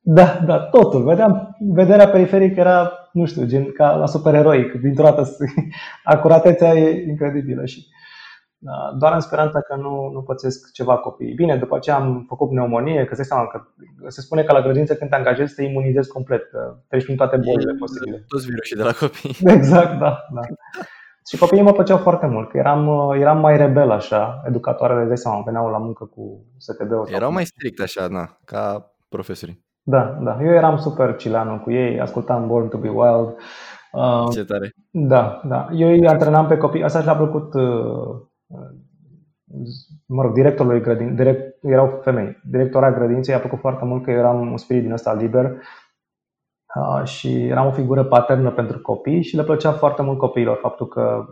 [0.00, 1.04] Da, da, totul.
[1.04, 4.72] Vedeam, vederea periferică era, nu știu, gen ca la supereroic.
[4.72, 5.36] Dintr-o dată
[6.14, 7.86] acuratețea e incredibilă și
[8.66, 11.34] da, doar în speranța că nu, nu pățesc ceva copii.
[11.34, 13.60] Bine, după aceea am făcut pneumonie, că se seama că
[14.08, 17.36] se spune că la grădință când te angajezi te imunizezi complet, că treci prin toate
[17.36, 18.24] bolile posibile.
[18.28, 19.36] Toți virusii de la copii.
[19.44, 20.40] Exact, da, da.
[21.26, 25.42] Și copiii mă plăceau foarte mult, că eram, eram mai rebel așa, educatoarele de seama,
[25.44, 27.08] veneau la muncă cu STB-ul.
[27.10, 29.64] Erau mai strict așa, na, ca profesorii.
[29.82, 30.38] Da, da.
[30.40, 33.36] Eu eram super cilanul cu ei, ascultam Born to be Wild.
[33.92, 34.72] Uh, Ce tare.
[34.90, 35.68] Da, da.
[35.72, 36.82] Eu îi antrenam pe copii.
[36.82, 38.20] Asta și-a plăcut uh,
[40.06, 42.40] mă rog, directorului grădin, direct, erau femei.
[42.44, 45.56] Directora grădinței a plăcut foarte mult că eu eram un spirit din ăsta liber
[47.04, 51.24] și eram o figură paternă pentru copii și le plăcea foarte mult copiilor faptul că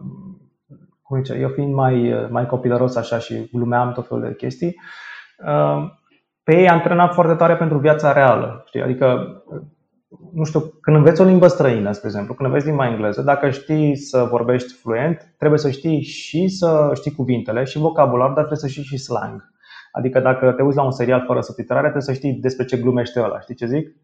[1.02, 4.76] cum zice, eu fiind mai, mai copilăros așa și glumeam tot felul de chestii,
[6.42, 8.62] pe ei antrenam foarte tare pentru viața reală.
[8.66, 8.82] Știi?
[8.82, 9.26] Adică,
[10.32, 13.96] nu știu, când înveți o limbă străină, spre exemplu, când înveți limba engleză, dacă știi
[13.96, 18.66] să vorbești fluent, trebuie să știi și să știi cuvintele și vocabular, dar trebuie să
[18.66, 19.50] știi și slang.
[19.92, 23.20] Adică dacă te uiți la un serial fără subtitrare, trebuie să știi despre ce glumește
[23.20, 23.40] ăla.
[23.40, 23.96] Știi ce zic?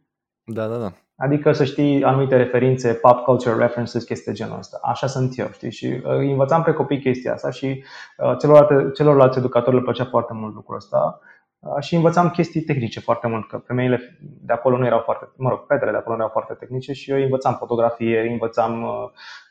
[0.44, 0.92] Da, da, da.
[1.20, 4.78] Adică să știi anumite referințe, pop culture references, chestii de genul ăsta.
[4.82, 5.70] Așa sunt eu, știi?
[5.70, 7.84] Și uh, învățam pe copii chestia asta și
[8.16, 11.20] uh, celorlalți, celorlalți educatori le plăcea foarte mult lucrul ăsta.
[11.60, 15.48] Uh, și învățam chestii tehnice foarte mult, că femeile de acolo nu erau foarte, mă
[15.48, 18.90] rog, fetele de acolo nu erau foarte tehnice și eu învățam fotografie, învățam uh,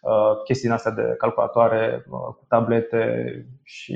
[0.01, 3.01] uh, chestii astea de calculatoare, uh, cu tablete
[3.63, 3.95] și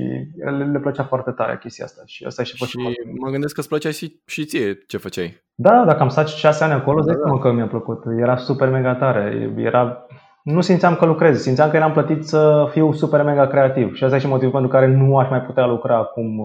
[0.57, 2.01] le, le plăcea foarte tare chestia asta.
[2.05, 2.78] Și asta și, și
[3.20, 5.43] mă gândesc că îți plăcea și, și ție ce făceai.
[5.55, 7.39] Da, dacă am stat șase ani acolo, da, da.
[7.39, 8.03] că mi-a plăcut.
[8.20, 9.53] Era super mega tare.
[9.57, 10.05] Era
[10.43, 14.16] nu simțeam că lucrez, simțeam că eram plătit să fiu super mega creativ și asta
[14.16, 16.41] e și motivul pentru care nu aș mai putea lucra acum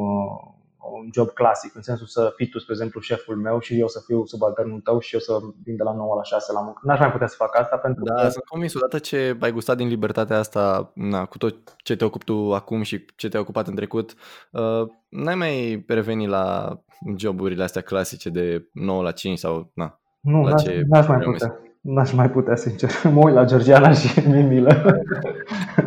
[1.07, 4.01] un job clasic, în sensul să fii tu, spre exemplu, șeful meu și eu să
[4.07, 5.33] fiu subalternul tău și eu să
[5.65, 6.81] vin de la 9 la 6 la muncă.
[6.83, 8.29] N-aș mai putea să fac asta pentru da, că...
[8.29, 12.25] sunt convins, odată ce ai gustat din libertatea asta, na, cu tot ce te ocupi
[12.25, 14.15] tu acum și ce te-ai ocupat în trecut,
[14.51, 16.79] uh, n-ai mai revenit la
[17.17, 21.19] joburile astea clasice de 9 la 5 sau na, nu, la n-aș, ce n-aș mai
[21.19, 21.61] putea.
[21.81, 22.91] N-aș mai putea, sincer.
[23.15, 24.73] Mă uit la Georgiana și mi milă.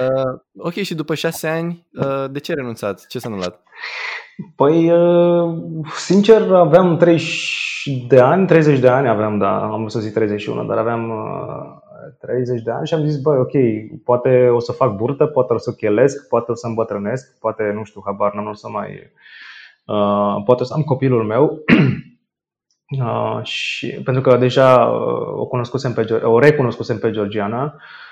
[0.00, 3.06] uh, ok, și după șase ani, uh, de ce ai renunțat?
[3.06, 3.62] Ce s-a întâmplat?
[4.56, 5.58] Păi, uh,
[5.96, 10.78] sincer, aveam 30 de ani, 30 de ani aveam, da, am să zic 31, dar
[10.78, 13.52] aveam uh, 30 de ani și am zis, băi, ok,
[14.04, 17.84] poate o să fac burtă, poate o să chelesc, poate o să îmbătrânesc, poate, nu
[17.84, 19.12] știu, habar n-am, o să mai
[19.84, 21.58] uh, poate să am copilul meu
[23.00, 28.05] uh, și pentru că deja uh, o cunoscusem pe, o recunoscusem pe Georgiana Uh,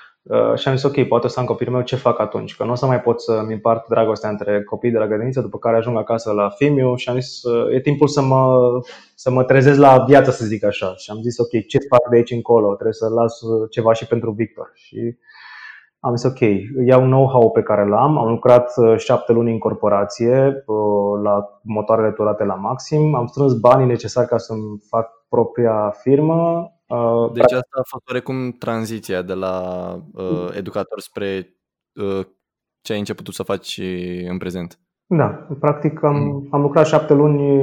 [0.55, 2.55] și am zis, ok, poate să am copilul meu, ce fac atunci?
[2.55, 5.57] Că nu o să mai pot să-mi împart dragostea între copii de la grădiniță, după
[5.57, 8.69] care ajung acasă la Fimiu și am zis, uh, e timpul să mă,
[9.15, 10.93] să mă trezesc la viață, să zic așa.
[10.95, 12.73] Și am zis, ok, ce fac de aici încolo?
[12.73, 14.71] Trebuie să las uh, ceva și pentru Victor.
[14.73, 15.17] Și
[15.99, 16.39] am zis, ok,
[16.85, 20.63] iau know-how pe care l-am, am lucrat șapte luni în corporație
[21.23, 27.31] la motoarele turate la maxim, am strâns banii necesari ca să-mi fac propria firmă, Uh,
[27.33, 31.55] deci asta a fost oarecum tranziția de la uh, educator spre
[31.93, 32.25] uh,
[32.81, 33.81] ce ai început tu să faci
[34.27, 34.79] în prezent.
[35.05, 36.47] Da, practic am, mm.
[36.51, 37.61] am lucrat șapte luni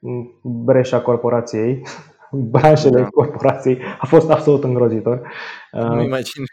[0.00, 1.82] în breșa corporației,
[2.50, 3.08] branșele da.
[3.08, 3.78] corporației.
[4.00, 5.32] A fost absolut îngrozitor.
[5.72, 6.48] Nu uh, imaginez.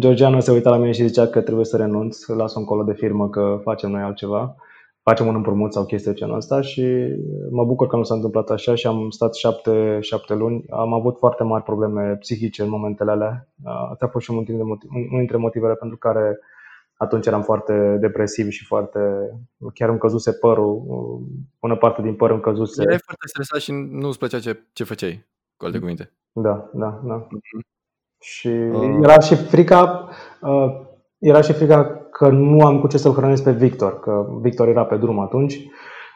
[0.00, 2.92] Georgiana se uita la mine și zicea că trebuie să renunț, las un colo de
[2.92, 4.56] firmă că facem noi altceva
[5.02, 7.16] facem un împrumut sau chestie de genul ăsta și
[7.50, 10.64] mă bucur că nu s-a întâmplat așa și am stat șapte, șapte luni.
[10.70, 13.48] Am avut foarte mari probleme psihice în momentele alea.
[13.64, 16.38] Asta a fost și unul dintre, motiv, unul dintre motivele pentru care
[16.96, 19.00] atunci eram foarte depresiv și foarte...
[19.74, 20.82] chiar îmi căzuse părul,
[21.58, 22.82] până parte din păr îmi căzuse.
[22.82, 25.26] Erai foarte stresat și nu îți plăcea ce, ce făceai,
[25.56, 26.12] cu alte cuvinte.
[26.32, 27.26] Da, da, da.
[27.26, 27.70] Mm-hmm.
[28.20, 28.98] Și uh.
[29.02, 30.08] era și frica,
[30.40, 30.80] uh,
[31.22, 34.84] era și frica că nu am cu ce să-l hrănesc pe Victor, că Victor era
[34.84, 35.58] pe drum atunci.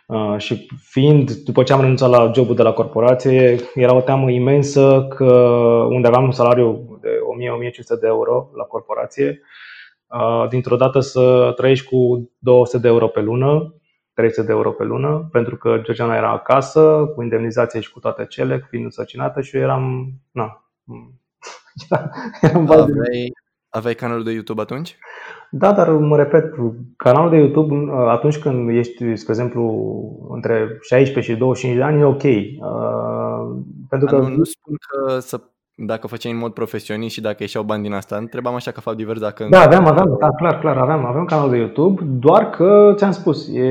[0.07, 4.31] Uh, și fiind, după ce am renunțat la jobul de la corporație, era o teamă
[4.31, 5.33] imensă că
[5.91, 7.09] unde aveam un salariu de
[7.97, 9.41] 1000-1500 de euro la corporație,
[10.07, 13.75] uh, dintr-o dată să trăiești cu 200 de euro pe lună,
[14.15, 18.27] 300 de euro pe lună, pentru că Georgiana era acasă, cu indemnizație și cu toate
[18.27, 20.65] cele, fiind însăcinată și eu eram, na,
[22.41, 23.33] eram aveai,
[23.77, 24.99] aveai canalul de YouTube atunci?
[25.51, 26.55] Da, dar mă repet,
[26.97, 29.63] canalul de YouTube, uh, atunci când ești, spre exemplu,
[30.31, 32.23] între 16 și 25 de ani, e ok.
[32.23, 33.57] Uh,
[33.89, 34.17] pentru că...
[34.17, 35.41] Nu, nu spun că să
[35.79, 38.95] dacă făceai în mod profesionist și dacă ieșeau bani din asta, întrebam așa că fac
[38.95, 39.47] divers dacă...
[39.51, 43.49] Da, aveam, aveam, da, clar, clar, aveam, aveam canal de YouTube, doar că, ți-am spus,
[43.53, 43.65] e,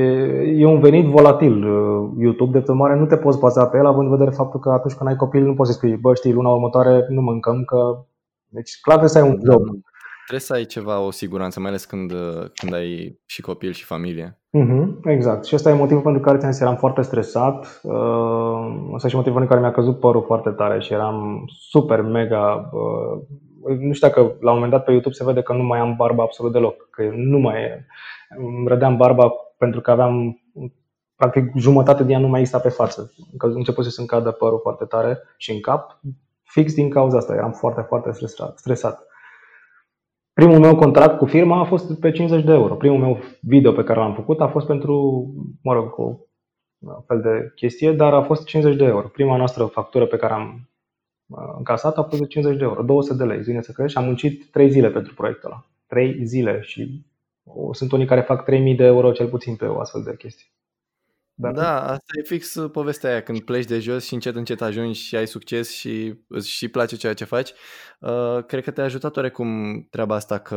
[0.56, 4.10] e un venit volatil uh, YouTube, de mare nu te poți baza pe el, având
[4.10, 6.48] în vedere faptul că atunci când ai copil nu poți să spui, bă, știi, luna
[6.48, 8.04] următoare nu mâncăm, că...
[8.48, 9.62] Deci clar trebuie să ai un da, job.
[10.26, 12.12] Da, Trebuie să ai ceva, o siguranță, mai ales când,
[12.54, 14.38] când ai și copil și familie.
[14.58, 15.44] Mm-hmm, exact.
[15.44, 17.80] Și ăsta e motivul pentru care ți eram foarte stresat.
[17.82, 22.00] Uh, ăsta e și motivul pentru care mi-a căzut părul foarte tare și eram super,
[22.00, 22.70] mega...
[22.72, 25.78] Uh, nu știu dacă la un moment dat pe YouTube se vede că nu mai
[25.78, 26.90] am barba absolut deloc.
[26.90, 27.86] Că nu mai e.
[28.36, 30.40] Îmi rădeam barba pentru că aveam
[31.16, 33.12] practic jumătate din ea nu mai exista pe față.
[33.38, 36.00] Că începuse să-mi cadă părul foarte tare și în cap.
[36.42, 37.34] Fix din cauza asta.
[37.34, 38.58] Eram foarte, foarte stresat.
[38.58, 39.05] stresat.
[40.40, 42.74] Primul meu contract cu firma a fost pe 50 de euro.
[42.74, 45.24] Primul meu video pe care l-am făcut a fost pentru,
[45.62, 46.18] mă rog, o
[47.06, 49.08] fel de chestie, dar a fost 50 de euro.
[49.08, 50.70] Prima noastră factură pe care am
[51.26, 53.98] uh, încasat a fost de 50 de euro, 200 de lei, zine să crezi, și
[53.98, 55.66] am muncit 3 zile pentru proiectul ăla.
[55.86, 57.04] 3 zile și
[57.72, 60.46] sunt unii care fac 3000 de euro cel puțin pe o astfel de chestie.
[61.38, 64.60] Dar da, asta e fix uh, povestea aia, când pleci de jos și încet încet
[64.60, 67.52] ajungi și ai succes și îți și place ceea ce faci.
[68.00, 70.56] Uh, cred că te-a ajutat oarecum treaba asta că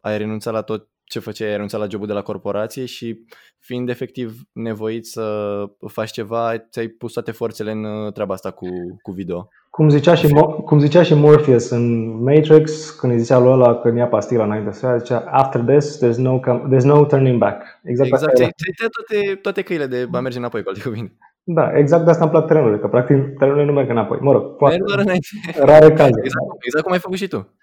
[0.00, 3.24] ai renunțat la tot ce făceai, ai renunțat la jobul de la corporație și
[3.58, 8.68] fiind efectiv nevoit să faci ceva, ți-ai pus toate forțele în uh, treaba asta cu,
[9.02, 9.48] cu video.
[9.70, 10.28] Cum zicea, și,
[10.64, 14.72] cum zicea și Morpheus în Matrix, când îi zicea lui ăla când ia pastila înainte
[14.72, 17.80] să zicea After this, there's no, there's no turning back.
[17.82, 18.52] Exact, exact ți-ai
[18.90, 21.16] toate, toate căile de a merge înapoi, cu alte cuvinte.
[21.42, 24.18] Da, exact de asta îmi plac terenurile, că practic terenurile nu merg înapoi.
[24.20, 25.28] Mă rog, foarte doar înainte.
[25.58, 26.24] rare cazuri.
[26.24, 27.54] Exact, exact cum ai făcut și tu.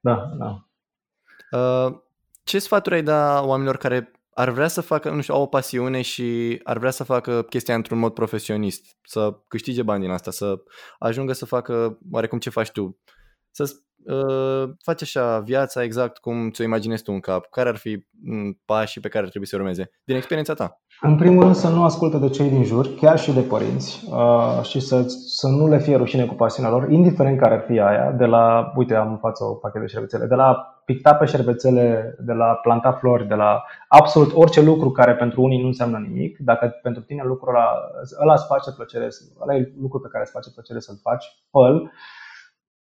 [0.00, 0.66] Da, da.
[1.58, 1.94] Uh,
[2.44, 6.02] ce sfaturi ai da oamenilor care ar vrea să facă, nu știu, au o pasiune
[6.02, 10.54] și ar vrea să facă chestia într-un mod profesionist, să câștige bani din asta, să
[10.98, 12.98] ajungă să facă oarecum ce faci tu,
[13.50, 13.70] să
[14.04, 18.60] uh, faci așa viața exact cum ți-o imaginezi tu în cap, care ar fi mm,
[18.64, 20.80] pașii pe care ar trebui să urmeze, din experiența ta?
[21.00, 24.62] În primul rând să nu asculte de cei din jur, chiar și de părinți, uh,
[24.62, 28.10] și să, să nu le fie rușine cu pasiunea lor, indiferent care ar fi aia,
[28.10, 32.14] de la, uite, am în față o pachet de șervețele, de la picta pe șervețele,
[32.18, 36.38] de la planta flori, de la absolut orice lucru care pentru unii nu înseamnă nimic,
[36.38, 37.66] dacă pentru tine lucrul ăla,
[38.22, 39.08] ăla îți face plăcere,
[39.40, 41.82] ăla e lucru pe care îți face plăcere să-l faci, fă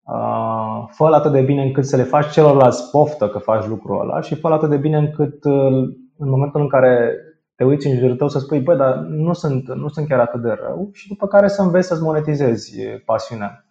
[0.05, 4.21] Uh, fă atât de bine încât să le faci celorlalți poftă că faci lucrul ăla
[4.21, 7.15] și fă atât de bine încât uh, în momentul în care
[7.55, 10.43] te uiți în jurul tău să spui, băi, dar nu sunt, nu sunt chiar atât
[10.43, 10.89] de rău.
[10.93, 13.65] Și după care să înveți să-ți monetizezi pasiunea.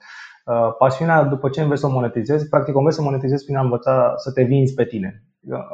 [0.49, 3.61] Uh, pasiunea, după ce înveți să o monetizezi, practic o înveți să monetizezi prin a
[3.61, 5.23] învăța să te vinzi pe tine.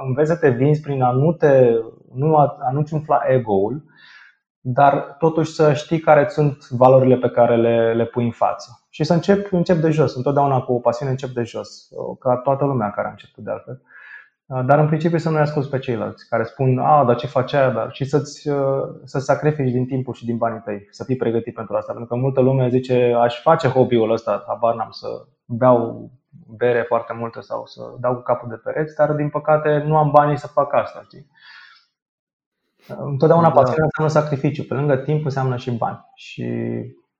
[0.07, 1.69] Înveți să te vinzi prin a nu, te,
[2.13, 3.83] nu a, a nu-ți umfla ego-ul,
[4.59, 8.85] dar totuși să știi care sunt valorile pe care le, le pui în față.
[8.89, 10.15] Și să încep, încep de jos.
[10.15, 11.87] Întotdeauna cu o pasiune încep de jos,
[12.19, 13.81] ca toată lumea care a început de altfel.
[14.47, 17.69] Dar în principiu să nu-i asculți pe ceilalți care spun, a, dar ce face aia,
[17.69, 18.49] dar și să-ți,
[19.03, 21.91] să sacrifici din timpul și din banii tăi, să fii pregătit pentru asta.
[21.91, 25.07] Pentru că multă lume zice, aș face hobby-ul ăsta, habar n-am să
[25.45, 26.11] beau
[26.57, 30.11] bere foarte multe sau să dau cu capul de pereți, dar din păcate nu am
[30.11, 31.27] banii să fac asta, știi?
[32.87, 33.53] Întotdeauna da.
[33.53, 34.63] pasiunea înseamnă sacrificiu.
[34.63, 36.05] Pe lângă timp înseamnă și bani.
[36.15, 36.45] Și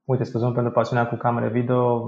[0.03, 2.05] uite, spre pentru pasiunea cu camere video,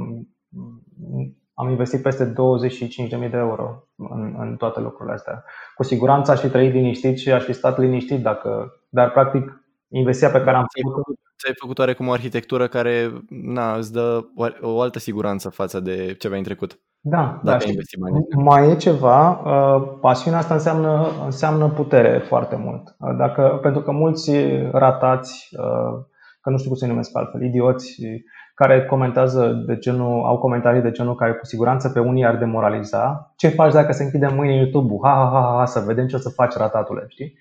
[1.60, 5.44] am investit peste 25.000 de euro în, în toate lucrurile astea.
[5.76, 10.40] Cu siguranță aș fi trăit liniștit și aș fi stat liniștit dacă, dar practic investiția
[10.40, 14.26] pe care am făcut ți-ai făcut oarecum o arhitectură care na, îți dă
[14.62, 16.80] o altă siguranță față de ce ai în trecut.
[17.00, 17.58] Da, da.
[18.36, 22.96] Mai e ceva, uh, pasiunea asta înseamnă, înseamnă putere foarte mult.
[23.00, 24.32] Uh, dacă, pentru că mulți
[24.72, 26.04] ratați, uh,
[26.42, 28.02] că nu știu cum să-i numesc altfel, idioți,
[28.58, 33.34] care comentează de genul, au comentarii de genul care cu siguranță pe unii ar demoraliza.
[33.36, 35.00] Ce faci dacă se închide mâine YouTube-ul?
[35.04, 37.38] Ha, ha, ha, ha, să vedem ce o să faci ratatule, știi?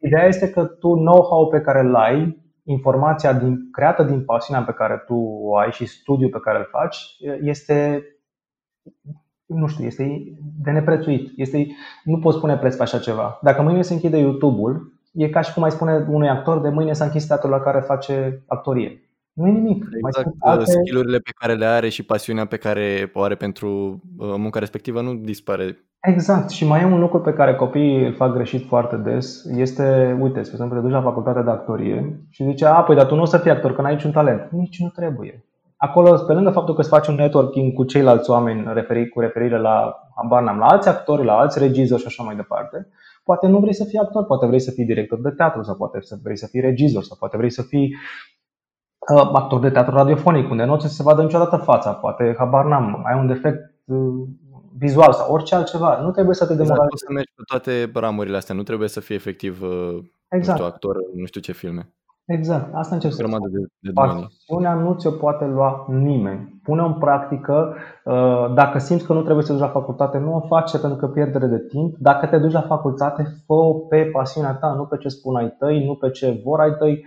[0.00, 4.72] Ideea este că tu know-how pe care îl ai informația din, creată din pasiunea pe
[4.72, 8.04] care tu o ai și studiul pe care îl faci este,
[9.46, 10.22] nu știu, este
[10.62, 11.32] de neprețuit.
[11.36, 11.66] Este,
[12.04, 13.38] nu poți pune preț pe așa ceva.
[13.42, 16.92] Dacă mâine se închide YouTube-ul, e ca și cum ai spune unui actor de mâine
[16.92, 19.02] s-a închis teatrul la care face actorie.
[19.38, 19.84] Nu e nimic.
[20.06, 20.70] Exact, mai alte...
[20.70, 23.68] skill-urile pe care le are și pasiunea pe care o are pentru
[24.18, 25.78] uh, munca respectivă nu dispare.
[26.00, 26.50] Exact.
[26.50, 29.44] Și mai e un lucru pe care copiii îl fac greșit foarte des.
[29.44, 33.06] Este, uite, spre exemplu, te duci la facultatea de actorie și zice, a, păi, dar
[33.06, 34.50] tu nu o să fii actor, că n-ai niciun talent.
[34.50, 35.44] Nici nu trebuie.
[35.76, 39.58] Acolo, pe lângă faptul că îți faci un networking cu ceilalți oameni referi, cu referire
[39.58, 42.88] la, habar la alți actori, la alți regizori și așa mai departe,
[43.24, 45.98] poate nu vrei să fii actor, poate vrei să fii director de teatru sau poate
[46.22, 48.37] vrei să fii regizor sau poate vrei să fii uh,
[49.16, 53.02] actor de teatru radiofonic, unde nu o să se vadă niciodată fața, poate, habar n-am,
[53.06, 53.98] ai un defect uh,
[54.78, 56.00] vizual sau orice altceva.
[56.00, 56.80] Nu trebuie să te demoralizezi.
[56.80, 59.98] Exact, poți să mergi pe toate ramurile astea, nu trebuie să fii efectiv uh,
[60.28, 60.58] exact.
[60.58, 61.92] nu știu, actor nu știu ce filme.
[62.28, 63.50] Exact, asta încerc să spun.
[63.50, 66.60] De, de Pasiunea nu ți-o poate lua nimeni.
[66.62, 67.74] Pune-o în practică.
[68.04, 71.06] Uh, dacă simți că nu trebuie să duci la facultate, nu o face pentru că
[71.06, 71.96] pierdere de timp.
[71.98, 73.54] Dacă te duci la facultate, fă
[73.88, 77.04] pe pasiunea ta, nu pe ce spun ai tăi, nu pe ce vor ai tăi.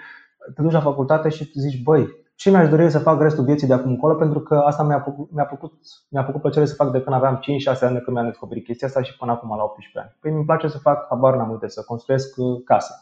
[0.55, 3.73] Te duci la facultate și zici, băi, ce mi-aș dori să fac restul vieții de
[3.73, 5.73] acum încolo, pentru că asta mi-a făcut, mi-a făcut,
[6.09, 7.39] mi-a făcut plăcere să fac de când aveam
[7.75, 10.17] 5-6 ani de când mi-am descoperit chestia asta și până acum la 18 ani.
[10.21, 12.93] Păi mi place să fac, habar n-am uite, să construiesc uh, case.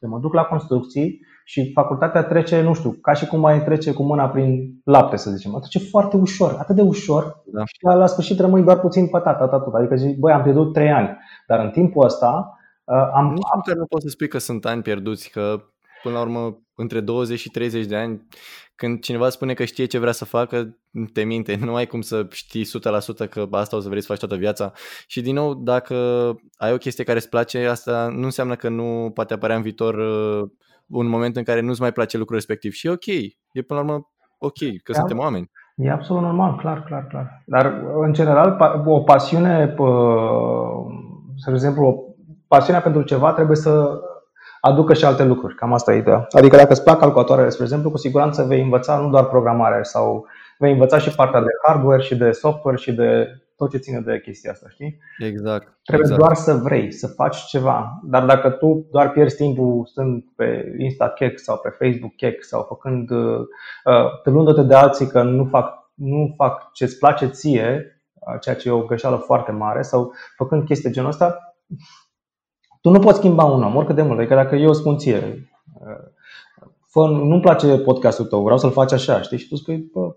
[0.00, 3.92] Eu mă duc la construcții și facultatea trece, nu știu, ca și cum mai trece
[3.92, 5.58] cu mâna prin lapte, să zicem.
[5.60, 7.64] Trece foarte ușor, atât de ușor da.
[7.64, 9.74] și la sfârșit rămâi doar puțin pătat, atât, atât.
[9.74, 11.18] Adică zic, băi, am pierdut 3 ani.
[11.46, 13.26] Dar în timpul ăsta uh, am...
[13.26, 15.60] Nici nu poți să spui că sunt ani pierduți, că
[16.06, 18.26] până la urmă, între 20 și 30 de ani,
[18.74, 20.76] când cineva spune că știe ce vrea să facă,
[21.12, 21.56] te minte.
[21.64, 22.64] Nu ai cum să știi
[23.26, 24.72] 100% că asta o să vrei să faci toată viața.
[25.06, 25.94] Și din nou, dacă
[26.56, 29.94] ai o chestie care îți place, asta nu înseamnă că nu poate apărea în viitor
[29.94, 30.48] uh,
[30.86, 32.72] un moment în care nu-ți mai place lucrul respectiv.
[32.72, 33.06] Și e ok.
[33.06, 34.98] E până la urmă ok, că da.
[34.98, 35.50] suntem oameni.
[35.76, 37.42] E absolut normal, clar, clar, clar.
[37.46, 39.74] Dar, în general, o pasiune,
[41.36, 42.14] să exemplu,
[42.48, 44.00] pasiunea pentru ceva trebuie să
[44.66, 45.54] aducă și alte lucruri.
[45.54, 46.26] Cam asta e ideea.
[46.30, 50.26] Adică dacă îți plac calculatoarele, spre exemplu, cu siguranță vei învăța nu doar programare sau
[50.58, 54.20] vei învăța și partea de hardware și de software și de tot ce ține de
[54.20, 54.98] chestia asta, știi?
[55.18, 55.78] Exact.
[55.82, 56.20] Trebuie exact.
[56.20, 58.00] doar să vrei, să faci ceva.
[58.04, 62.62] Dar dacă tu doar pierzi timpul stând pe Insta Cake sau pe Facebook Cake sau
[62.68, 63.46] făcând, uh,
[64.22, 68.72] tâlându-te de alții că nu fac, nu fac ce-ți place ție, uh, ceea ce e
[68.72, 71.56] o greșeală foarte mare, sau făcând chestii genul ăsta,
[72.86, 74.18] tu nu poți schimba un om, oricât de mult.
[74.18, 75.48] Adică dacă eu spun ție,
[76.86, 79.38] fă, nu-mi place podcastul tău, vreau să-l faci așa, știi?
[79.38, 80.16] Și tu spui, bă,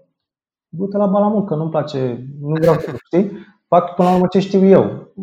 [0.67, 3.31] du-te la balamul, că nu-mi place, nu vreau să știi?
[3.67, 5.13] Fac până la urmă ce știu eu.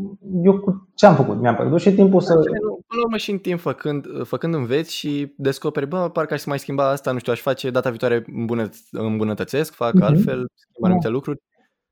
[0.43, 1.41] Eu cu ce am făcut?
[1.41, 2.35] Mi-am pierdut și timpul să...
[2.35, 6.59] Până la urmă și în timp făcând, făcând înveți și descoperi, bă, parcă aș mai
[6.59, 8.25] schimba asta, nu știu, aș face data viitoare
[8.91, 10.05] îmbunătățesc, fac mm-hmm.
[10.05, 11.13] altfel, schimb anumite da.
[11.13, 11.39] lucruri.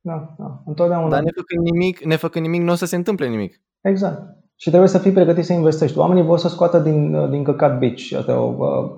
[0.00, 1.08] Da, da, întotdeauna.
[1.08, 3.60] Dar nefăcând nimic, nefăcând nimic, nu o să se întâmple nimic.
[3.80, 4.42] Exact.
[4.64, 5.98] Și trebuie să fii pregătit să investești.
[5.98, 8.12] Oamenii vor să scoată din, din căcat bici.
[8.12, 8.90] Asta e o uh,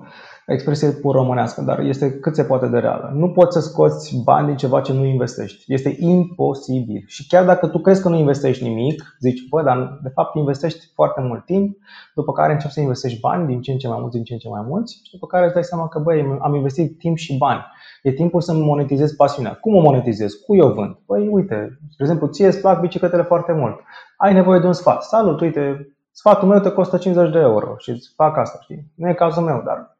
[0.45, 3.11] expresie pur românească, dar este cât se poate de reală.
[3.13, 5.73] Nu poți să scoți bani din ceva ce nu investești.
[5.73, 7.03] Este imposibil.
[7.07, 10.91] Și chiar dacă tu crezi că nu investești nimic, zici, bă, dar de fapt investești
[10.93, 11.77] foarte mult timp,
[12.15, 14.39] după care începi să investești bani din ce în ce mai mulți, din ce în
[14.39, 17.37] ce mai mulți și după care îți dai seama că, băi, am investit timp și
[17.37, 17.65] bani.
[18.03, 19.53] E timpul să monetizez pasiunea.
[19.53, 20.33] Cum o monetizez?
[20.33, 20.97] Cu eu vând?
[21.05, 23.75] Păi, uite, spre exemplu, ție îți plac bicicletele foarte mult.
[24.17, 25.03] Ai nevoie de un sfat.
[25.03, 28.91] Salut, uite, sfatul meu te costă 50 de euro și îți fac asta, știi?
[28.95, 29.97] Nu e cazul meu, dar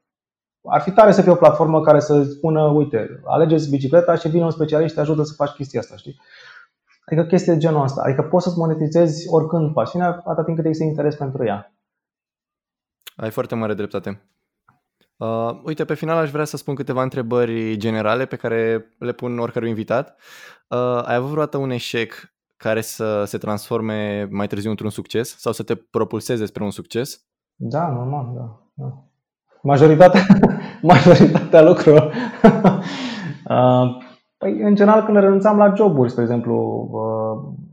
[0.63, 4.43] ar fi tare să fie o platformă care să spună, uite, alegeți bicicleta și vine
[4.43, 6.21] un specialist și te ajută să faci chestia asta, știi?
[7.05, 8.01] Adică chestii de genul ăsta.
[8.01, 11.73] Adică poți să-ți monetizezi oricând pasiunea atât timp cât există interes pentru ea.
[13.15, 14.21] Ai foarte mare dreptate.
[15.17, 19.39] Uh, uite, pe final aș vrea să spun câteva întrebări generale pe care le pun
[19.39, 20.19] oricărui invitat.
[20.67, 25.51] Uh, ai avut vreodată un eșec care să se transforme mai târziu într-un succes sau
[25.51, 27.21] să te propulseze spre un succes?
[27.55, 28.61] Da, normal, da.
[28.73, 29.03] da.
[29.61, 30.21] Majoritatea,
[30.81, 32.13] majoritatea lucrurilor.
[33.49, 33.97] uh,
[34.37, 36.55] păi, în general, când renunțam la joburi, spre exemplu,
[36.91, 37.66] uh,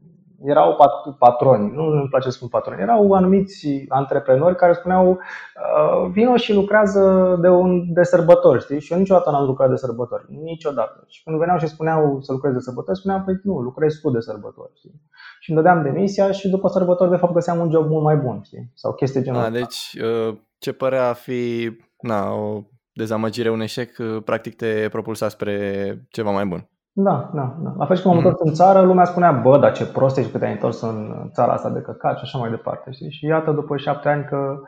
[0.45, 0.76] erau
[1.18, 6.53] patroni, nu îmi place să spun patroni, erau anumiți antreprenori care spuneau uh, vino și
[6.53, 8.80] lucrează de, un, de sărbători, știi?
[8.80, 11.05] Și eu niciodată n-am lucrat de sărbători, niciodată.
[11.09, 14.20] Și când veneau și spuneau să lucrez de sărbători, spuneam, păi nu, lucrezi tu de
[14.20, 15.01] sărbători, știi?
[15.40, 18.40] Și îmi dădeam demisia și după sărbători, de fapt, găseam un job mult mai bun,
[18.45, 18.70] știi?
[18.74, 19.53] Sau chestii genul ăsta.
[19.53, 21.70] Deci, uh, ce părea a fi
[22.01, 26.68] na, o dezamăgire, un eșec, uh, practic te propulsa spre ceva mai bun.
[26.97, 27.74] Da, da, da.
[27.76, 28.28] La fel și când m-am mm.
[28.30, 31.53] întors în țară, lumea spunea, bă, dar ce prost ești că te-ai întors în țara
[31.53, 32.90] asta de căcat și așa mai departe.
[32.90, 33.11] Știi?
[33.11, 34.61] Și iată, după șapte ani că,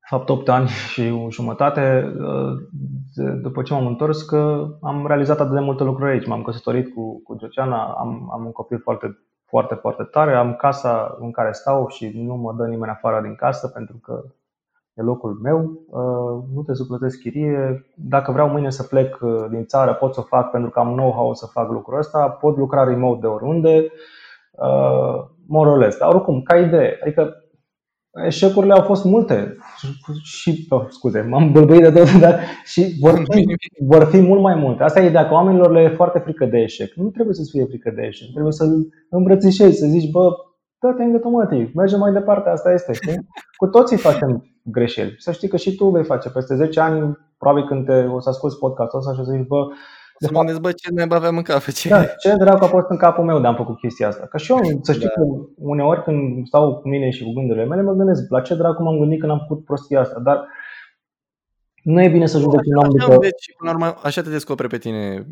[0.00, 2.12] de fapt opt ani și jumătate,
[3.42, 6.26] după ce m-am întors, că am realizat atât de multe lucruri aici.
[6.26, 11.16] M-am căsătorit cu, cu Georgiana, am, am un copil foarte, foarte, foarte tare, am casa
[11.20, 14.22] în care stau și nu mă dă nimeni afară din casă pentru că
[14.94, 15.58] e locul meu,
[15.90, 17.86] uh, nu te să chirie.
[17.96, 20.92] Dacă vreau mâine să plec uh, din țară, pot să o fac pentru că am
[20.92, 23.86] know-how să fac lucrul ăsta, pot lucra remote de oriunde,
[24.50, 27.36] uh, more Dar oricum, ca idee, adică
[28.24, 29.56] eșecurile au fost multe
[30.22, 33.44] și, oh, scuze, m-am bâlbâit de tot, dar și vor fi,
[33.86, 34.82] vor fi mult mai multe.
[34.82, 36.94] Asta e ideea că oamenilor le e foarte frică de eșec.
[36.94, 40.28] Nu trebuie să-ți fie frică de eșec, trebuie să-l îmbrățișezi, să zici, bă,
[40.80, 41.30] dă-te în gâtul
[41.74, 42.92] mergem mai departe, asta este.
[42.92, 43.26] Știi?
[43.56, 45.14] Cu toții facem greșeli.
[45.18, 46.30] Să știi că și tu vei face.
[46.30, 49.46] Peste 10 ani, probabil când te, o să asculti podcastul ăsta și o să zici,
[49.46, 49.66] bă,
[50.18, 51.62] de să fapt, mă bă, ce ne aveam în cap.
[51.64, 54.26] Ce, da, ce dracu a fost în capul meu de am făcut chestia asta.
[54.26, 55.12] Că și eu, să știi da.
[55.12, 55.22] că
[55.56, 58.98] uneori când stau cu mine și cu gândurile mele, mă gândesc la ce dracu m-am
[58.98, 60.20] gândit când am făcut prostia asta.
[60.20, 60.46] Dar
[61.82, 63.24] nu e bine să judeci un om după...
[63.40, 65.26] și până la urmă, așa te descoperi pe tine.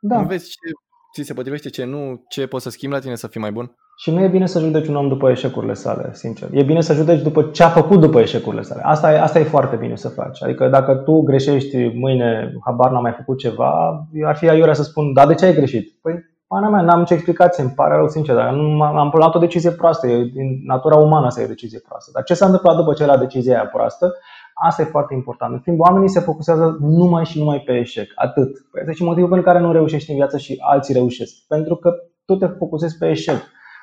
[0.00, 0.18] Da.
[0.18, 0.70] Înveți ce
[1.14, 3.76] ți se potrivește, ce nu, ce poți să schimbi la tine să fii mai bun.
[3.96, 6.48] Și nu e bine să judeci un om după eșecurile sale, sincer.
[6.52, 8.80] E bine să judeci după ce a făcut după eșecurile sale.
[8.84, 10.42] Asta e, asta e foarte bine să faci.
[10.42, 15.12] Adică dacă tu greșești mâine, habar n-am mai făcut ceva, ar fi aiurea să spun,
[15.12, 15.98] da, de ce ai greșit?
[16.02, 16.14] Păi,
[16.46, 19.70] pana mea, n-am ce explicație, îmi pare rău, sincer, dar nu am luat o decizie
[19.70, 22.10] proastă, e din natura umană să iei o decizie proastă.
[22.14, 24.12] Dar ce s-a întâmplat după ce era decizia aia proastă?
[24.54, 25.52] Asta e foarte important.
[25.52, 28.12] În schimb, oamenii se focusează numai și numai pe eșec.
[28.14, 28.50] Atât.
[28.70, 31.34] Păi este și motivul pentru care nu reușești în viață și alții reușesc.
[31.48, 33.36] Pentru că tu te focusezi pe eșec.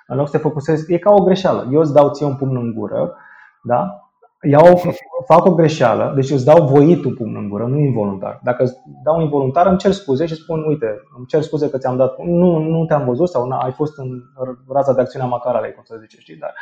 [0.10, 1.68] În loc să te focusezi, e ca o greșeală.
[1.72, 3.16] Eu îți dau ție un pumn în gură,
[3.64, 4.04] da?
[4.42, 4.82] Iau,
[5.26, 8.40] fac o greșeală, deci îți dau voit un pumn în gură, nu involuntar.
[8.44, 10.88] Dacă îți dau involuntar, îmi cer scuze și spun, uite,
[11.18, 14.10] îmi cer scuze că ți-am dat, nu, nu te-am văzut sau nu, ai fost în
[14.70, 16.54] raza de acțiune a macaralei, cum să zice, știi, dar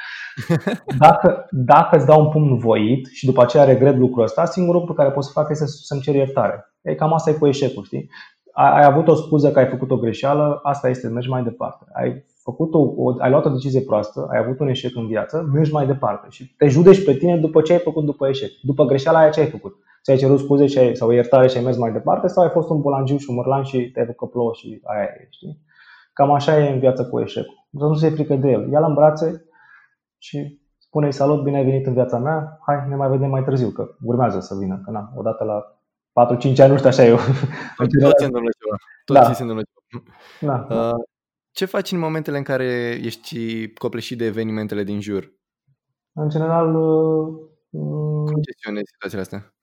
[1.05, 4.95] dacă, dacă îți dau un pumn voit și după aceea regret lucrul ăsta, singurul lucru
[4.95, 6.73] pe care pot să fac este să-mi cer iertare.
[6.81, 8.09] E cam asta e cu eșecul, știi?
[8.51, 11.85] Ai, ai avut o scuză că ai făcut o greșeală, asta este, mergi mai departe.
[11.93, 15.49] Ai făcut o, o, ai luat o decizie proastă, ai avut un eșec în viață,
[15.53, 18.85] mergi mai departe și te judeci pe tine după ce ai făcut după eșec, după
[18.85, 19.73] greșeala aia ce ai făcut.
[20.03, 22.69] Ți-ai cerut scuze și ai, sau iertare și ai mers mai departe sau ai fost
[22.69, 25.61] un bulangiu și un mărlan și te-ai făcut plouă și aia e, știi?
[26.13, 27.67] Cam așa e în viață cu eșecul.
[27.77, 28.71] Să nu se frică de el.
[28.71, 29.45] Ia-l în brațe
[30.17, 33.69] și spune-i salut, bine ai venit în viața mea, hai, ne mai vedem mai târziu,
[33.69, 35.57] că urmează să vină, că na, odată la
[36.25, 37.15] 4-5 ani, nu știu, așa eu.
[38.01, 38.75] Tot se întâmplă ceva.
[39.05, 39.33] Tot da.
[39.33, 40.03] se întâmplă ceva.
[40.39, 40.75] Da.
[40.75, 41.03] Uh,
[41.57, 45.31] ce faci în momentele în care ești copleșit de evenimentele din jur?
[46.13, 46.75] În general...
[46.75, 49.55] Uh, Cum gestionezi situațiile astea?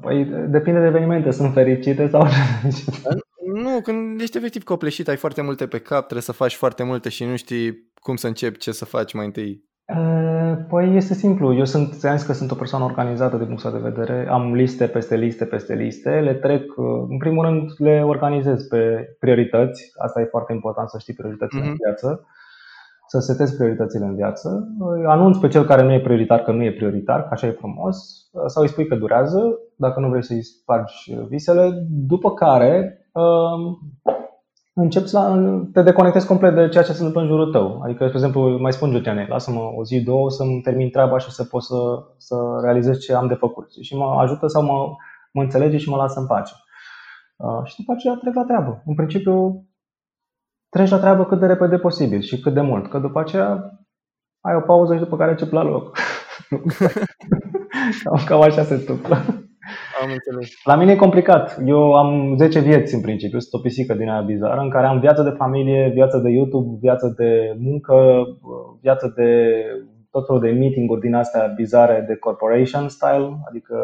[0.00, 2.26] Păi depinde de evenimente, sunt fericite sau
[3.64, 7.08] Nu, când ești efectiv copleșit, ai foarte multe pe cap, trebuie să faci foarte multe
[7.08, 9.64] și nu știi cum să începi, ce să faci mai întâi.
[10.68, 11.54] Păi este simplu.
[11.54, 14.28] Eu sunt, ți că sunt o persoană organizată din punctul de vedere.
[14.30, 16.10] Am liste peste liste peste liste.
[16.10, 16.76] Le trec,
[17.08, 19.92] în primul rând, le organizez pe priorități.
[19.98, 21.64] Asta e foarte important să știi prioritățile mm-hmm.
[21.64, 21.82] în mhm.
[21.82, 22.26] viață.
[23.06, 24.68] Să setezi prioritățile în viață.
[25.06, 27.96] Anunț pe cel care nu e prioritar că nu e prioritar, că așa e frumos.
[28.46, 31.86] Sau îi spui că durează, dacă nu vrei să-i spargi visele.
[31.88, 33.06] După care
[34.74, 35.40] începi să
[35.72, 37.80] te deconectezi complet de ceea ce se întâmplă în jurul tău.
[37.82, 41.44] Adică, de exemplu, mai spun Georgiane, lasă-mă o zi, două să-mi termin treaba și să
[41.44, 41.76] pot să,
[42.16, 43.72] să realizez ce am de făcut.
[43.80, 44.94] Și mă ajută sau mă,
[45.32, 46.52] mă înțelege și mă lasă în pace.
[47.36, 48.82] Uh, și după aceea trec la treabă.
[48.86, 49.66] În principiu,
[50.68, 52.90] treci la treabă cât de repede posibil și cât de mult.
[52.90, 53.78] Că după aceea
[54.40, 55.96] ai o pauză și după care încep la loc.
[58.04, 59.16] cam, cam așa se întâmplă.
[60.02, 60.48] Am înțeles.
[60.64, 61.58] La mine e complicat.
[61.66, 65.00] Eu am 10 vieți în principiu, sunt o pisică din aia bizară, în care am
[65.00, 68.24] viață de familie, viață de YouTube, viață de muncă,
[68.80, 69.60] viață de
[70.10, 73.76] tot felul de meeting-uri din astea bizare de corporation style, adică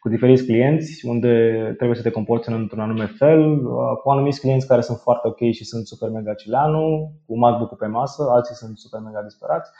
[0.00, 1.34] cu diferiți clienți, unde
[1.76, 3.62] trebuie să te comporți într-un anume fel,
[4.02, 7.86] cu anumiți clienți care sunt foarte ok și sunt super mega cileanu, cu MacBook pe
[7.86, 9.70] masă, alții sunt super mega disperați.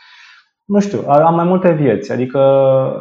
[0.72, 2.38] Nu știu, am mai multe vieți, adică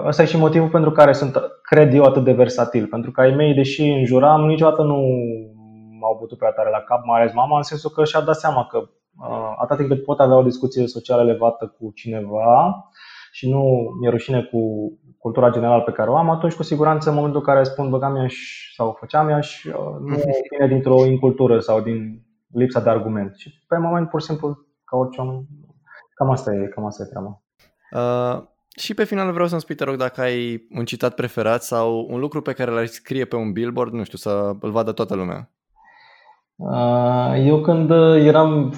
[0.05, 2.87] ăsta e și motivul pentru care sunt, cred eu, atât de versatil.
[2.87, 4.97] Pentru că ai mei, deși înjuram, niciodată nu
[5.99, 8.65] m-au bătut prea tare la cap, mai ales mama, în sensul că și-a dat seama
[8.65, 12.89] că uh, atât timp cât pot avea o discuție socială elevată cu cineva
[13.31, 13.63] și nu
[13.99, 14.59] mi-e rușine cu
[15.17, 18.15] cultura generală pe care o am, atunci cu siguranță în momentul în care spun băgam
[18.15, 18.35] iaș
[18.75, 20.15] sau făceam iaș, uh, nu
[20.51, 22.21] vine dintr-o incultură sau din
[22.53, 23.35] lipsa de argument.
[23.35, 24.47] Și pe moment, pur și simplu,
[24.85, 25.45] ca orice om,
[26.15, 27.41] cam asta e, cam asta e treaba.
[27.91, 28.41] Uh,
[28.75, 32.19] și pe final vreau să-mi spui, te rog, dacă ai un citat preferat sau un
[32.19, 35.49] lucru pe care l-ai scrie pe un billboard, nu știu, să îl vadă toată lumea.
[36.55, 37.89] Uh, eu când
[38.25, 38.73] eram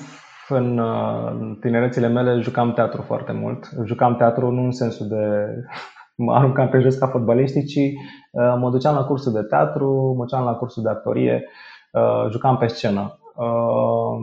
[0.49, 3.69] în uh, tinerețile mele jucam teatru foarte mult.
[3.85, 5.47] Jucam teatru nu în sensul de
[6.23, 7.79] mă aruncam pe jos ca fotbaliștii, ci
[8.31, 11.45] uh, mă duceam la cursul de teatru, mă duceam la cursul de actorie,
[11.91, 13.19] uh, jucam pe scenă.
[13.35, 14.17] Uh,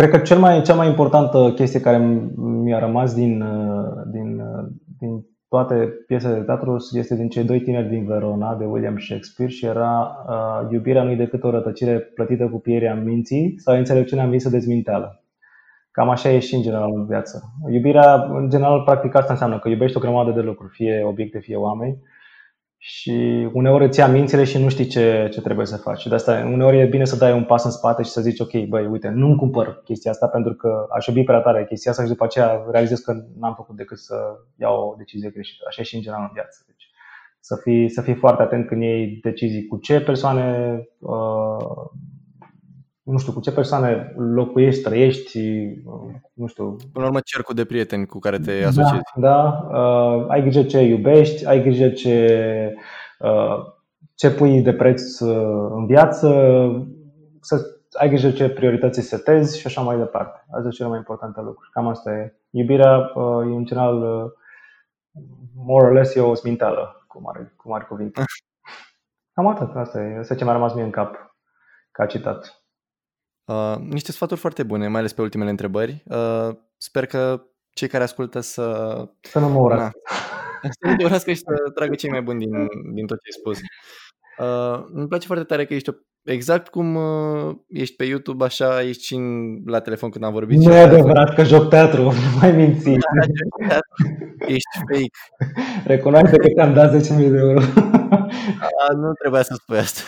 [0.00, 1.98] Cred că cel mai, cea mai importantă chestie care
[2.36, 3.44] mi-a rămas din,
[4.12, 4.42] din,
[4.98, 5.74] din toate
[6.06, 10.16] piesele de teatru este din cei doi tineri din Verona, de William Shakespeare, și era
[10.28, 15.24] uh, iubirea nu decât o rătăcire plătită cu pierea minții sau înțelepciunea învinsă de zminteală.
[15.90, 17.42] Cam așa e și în general în viață.
[17.70, 21.56] Iubirea, în general, practic asta înseamnă că iubești o grămadă de lucruri, fie obiecte, fie
[21.56, 21.98] oameni,
[22.82, 26.06] și uneori îți ia mințile și nu știi ce, ce trebuie să faci.
[26.06, 28.52] De asta uneori e bine să dai un pas în spate și să zici, ok,
[28.68, 32.08] băi, uite, nu-mi cumpăr chestia asta pentru că aș iubi prea tare chestia asta și
[32.08, 34.14] după aceea realizez că n-am făcut decât să
[34.56, 35.64] iau o decizie greșită.
[35.68, 36.64] Așa e și în general în viață.
[36.66, 36.90] Deci,
[37.40, 41.90] să fii, să fii foarte atent când iei decizii cu ce persoane uh,
[43.10, 45.40] nu știu, cu ce persoane locuiești, trăiești,
[46.32, 46.76] nu știu.
[46.92, 49.02] Până la urmă, cercul de prieteni cu care te asociezi.
[49.14, 49.78] Da, da.
[49.78, 52.74] Uh, ai grijă ce iubești, ai grijă ce,
[53.18, 53.56] uh,
[54.14, 56.28] ce pui de preț uh, în viață,
[57.40, 60.44] să ai grijă ce priorități setezi și așa mai departe.
[60.48, 61.70] Asta sunt cele mai importante lucruri.
[61.70, 62.34] Cam asta e.
[62.50, 64.30] Iubirea, uh, în general, uh,
[65.54, 68.22] more or less, e o sminteală, cum are, cum are cuvinte.
[69.34, 70.18] Cam atât, asta e.
[70.18, 71.34] Asta ce mi-a rămas mie în cap
[71.90, 72.59] ca citat.
[73.50, 76.02] Uh, niște sfaturi foarte bune, mai ales pe ultimele întrebări.
[76.06, 78.94] Uh, sper că cei care ascultă să...
[79.20, 79.98] Să nu mă urască.
[80.80, 82.50] Să nu te urască și să tragă cei mai buni din,
[82.94, 83.58] din tot ce ai spus.
[84.38, 85.92] Uh, îmi place foarte tare că ești o,
[86.24, 90.58] exact cum uh, ești pe YouTube, așa ești și în, la telefon când am vorbit.
[90.58, 92.90] Nu e adevărat că joc teatru, nu mai minți.
[93.68, 93.78] Da,
[94.38, 95.44] ești fake.
[95.84, 97.60] Recunoaște că te-am dat 10.000 de euro.
[98.88, 100.04] A, nu trebuia să spui asta.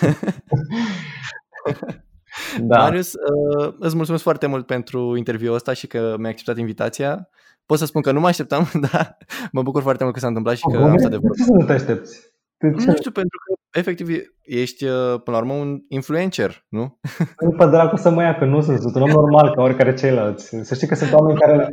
[2.60, 2.78] Da.
[2.78, 7.28] Marius, uh, îți mulțumesc foarte mult pentru interviul ăsta și că mi-ai acceptat invitația.
[7.66, 9.16] Pot să spun că nu mă așteptam, dar
[9.52, 10.90] mă bucur foarte mult că s-a întâmplat și că Bune?
[10.90, 11.34] am stat de vorbă.
[11.36, 12.30] Ce să nu te aștepți?
[12.58, 14.08] Nu știu, pentru că efectiv
[14.42, 16.98] ești uh, până la urmă un influencer, nu?
[17.40, 19.94] Nu pe dracu să mă ia, că nu sunt, sunt un om normal ca oricare
[19.94, 20.56] ceilalți.
[20.62, 21.68] Să știi că sunt oameni care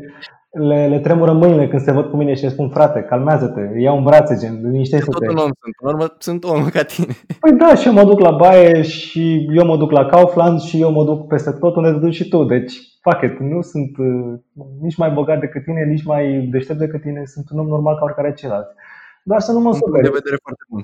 [0.50, 3.97] le, le tremură mâinile când se văd cu mine și îmi spun, frate, calmează-te, iau
[3.97, 5.26] în brațe, gen, liniștește-te.
[5.26, 7.14] Tot un om sunt, în urmă sunt om ca tine.
[7.41, 10.82] Păi da, și eu mă duc la baie și eu mă duc la Kaufland și
[10.82, 12.43] eu mă duc peste tot unde te duci și tu.
[12.43, 14.39] Deci, fuck it, nu sunt uh,
[14.82, 18.04] nici mai bogat decât tine, nici mai deștept decât tine, sunt un om normal ca
[18.04, 18.68] oricare celălalt.
[19.24, 20.04] Doar să nu mă superi.
[20.04, 20.84] de vedere foarte bun.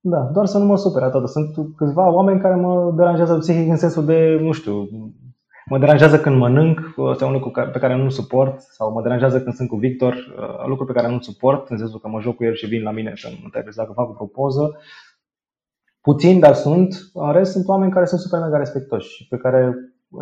[0.00, 1.28] Da, doar să nu mă supere atât.
[1.28, 4.88] Sunt câțiva oameni care mă deranjează psihic în sensul de, nu știu,
[5.68, 9.54] Mă deranjează când mănânc, este un lucru pe care nu suport, sau mă deranjează când
[9.54, 12.44] sunt cu Victor, uh, lucruri pe care nu suport, în sensul că mă joc cu
[12.44, 14.76] el și vin la mine să mă întrebe dacă fac o propoză.
[16.00, 17.10] Puțin, dar sunt.
[17.12, 19.74] În rest, sunt oameni care sunt super mega respectoși și pe care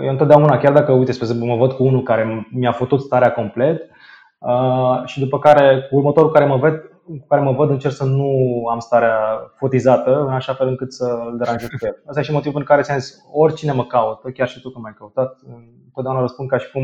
[0.02, 3.32] eu întotdeauna, chiar dacă, uite, spre exemplu, mă văd cu unul care mi-a făcut starea
[3.32, 3.90] complet
[4.39, 6.74] uh, și după care, cu următorul care mă ved,
[7.07, 8.31] cu care mă văd încerc să nu
[8.70, 9.19] am starea
[9.57, 12.03] fotizată, în așa fel încât să îl deranjez pe el.
[12.09, 14.78] Asta e și motivul pentru care ți-am zis, oricine mă caută, chiar și tu că
[14.78, 15.39] m-ai căutat,
[15.85, 16.83] întotdeauna răspund ca și cum,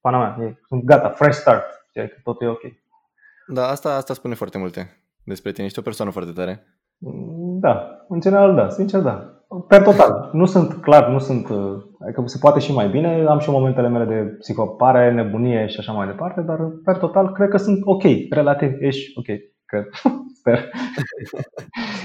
[0.00, 2.62] pana mea, sunt gata, fresh start, știi, că totul e ok.
[3.46, 6.66] Da, asta, asta spune foarte multe despre tine, ești o persoană foarte tare.
[7.60, 9.44] Da, în general da, sincer da.
[9.68, 11.48] Per total, nu sunt clar, nu sunt,
[12.04, 15.92] adică se poate și mai bine, am și momentele mele de psihopare, nebunie și așa
[15.92, 19.26] mai departe, dar per total cred că sunt ok, relativ ești ok,
[19.64, 19.84] cred,
[20.40, 20.70] sper.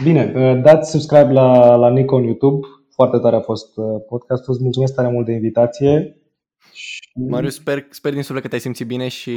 [0.03, 3.73] Bine, dați subscribe la, la Nico în YouTube, foarte tare a fost
[4.07, 6.17] podcastul, îți mulțumesc tare mult de invitație
[7.29, 9.31] Marius, sper, sper din suflet că te-ai simțit bine și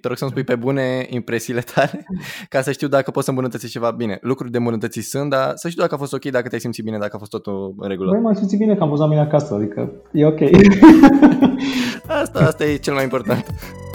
[0.00, 2.06] te rog să-mi spui pe bune impresiile tale
[2.48, 4.18] ca să știu dacă poți să îmbunătățești ceva bine.
[4.22, 6.98] Lucruri de îmbunătățit sunt, dar să știu dacă a fost ok, dacă te-ai simțit bine,
[6.98, 8.10] dacă a fost totul în regulă.
[8.10, 10.40] Băi, m-am simțit bine că am fost la mine acasă, adică e ok.
[12.06, 13.46] Asta, asta e cel mai important.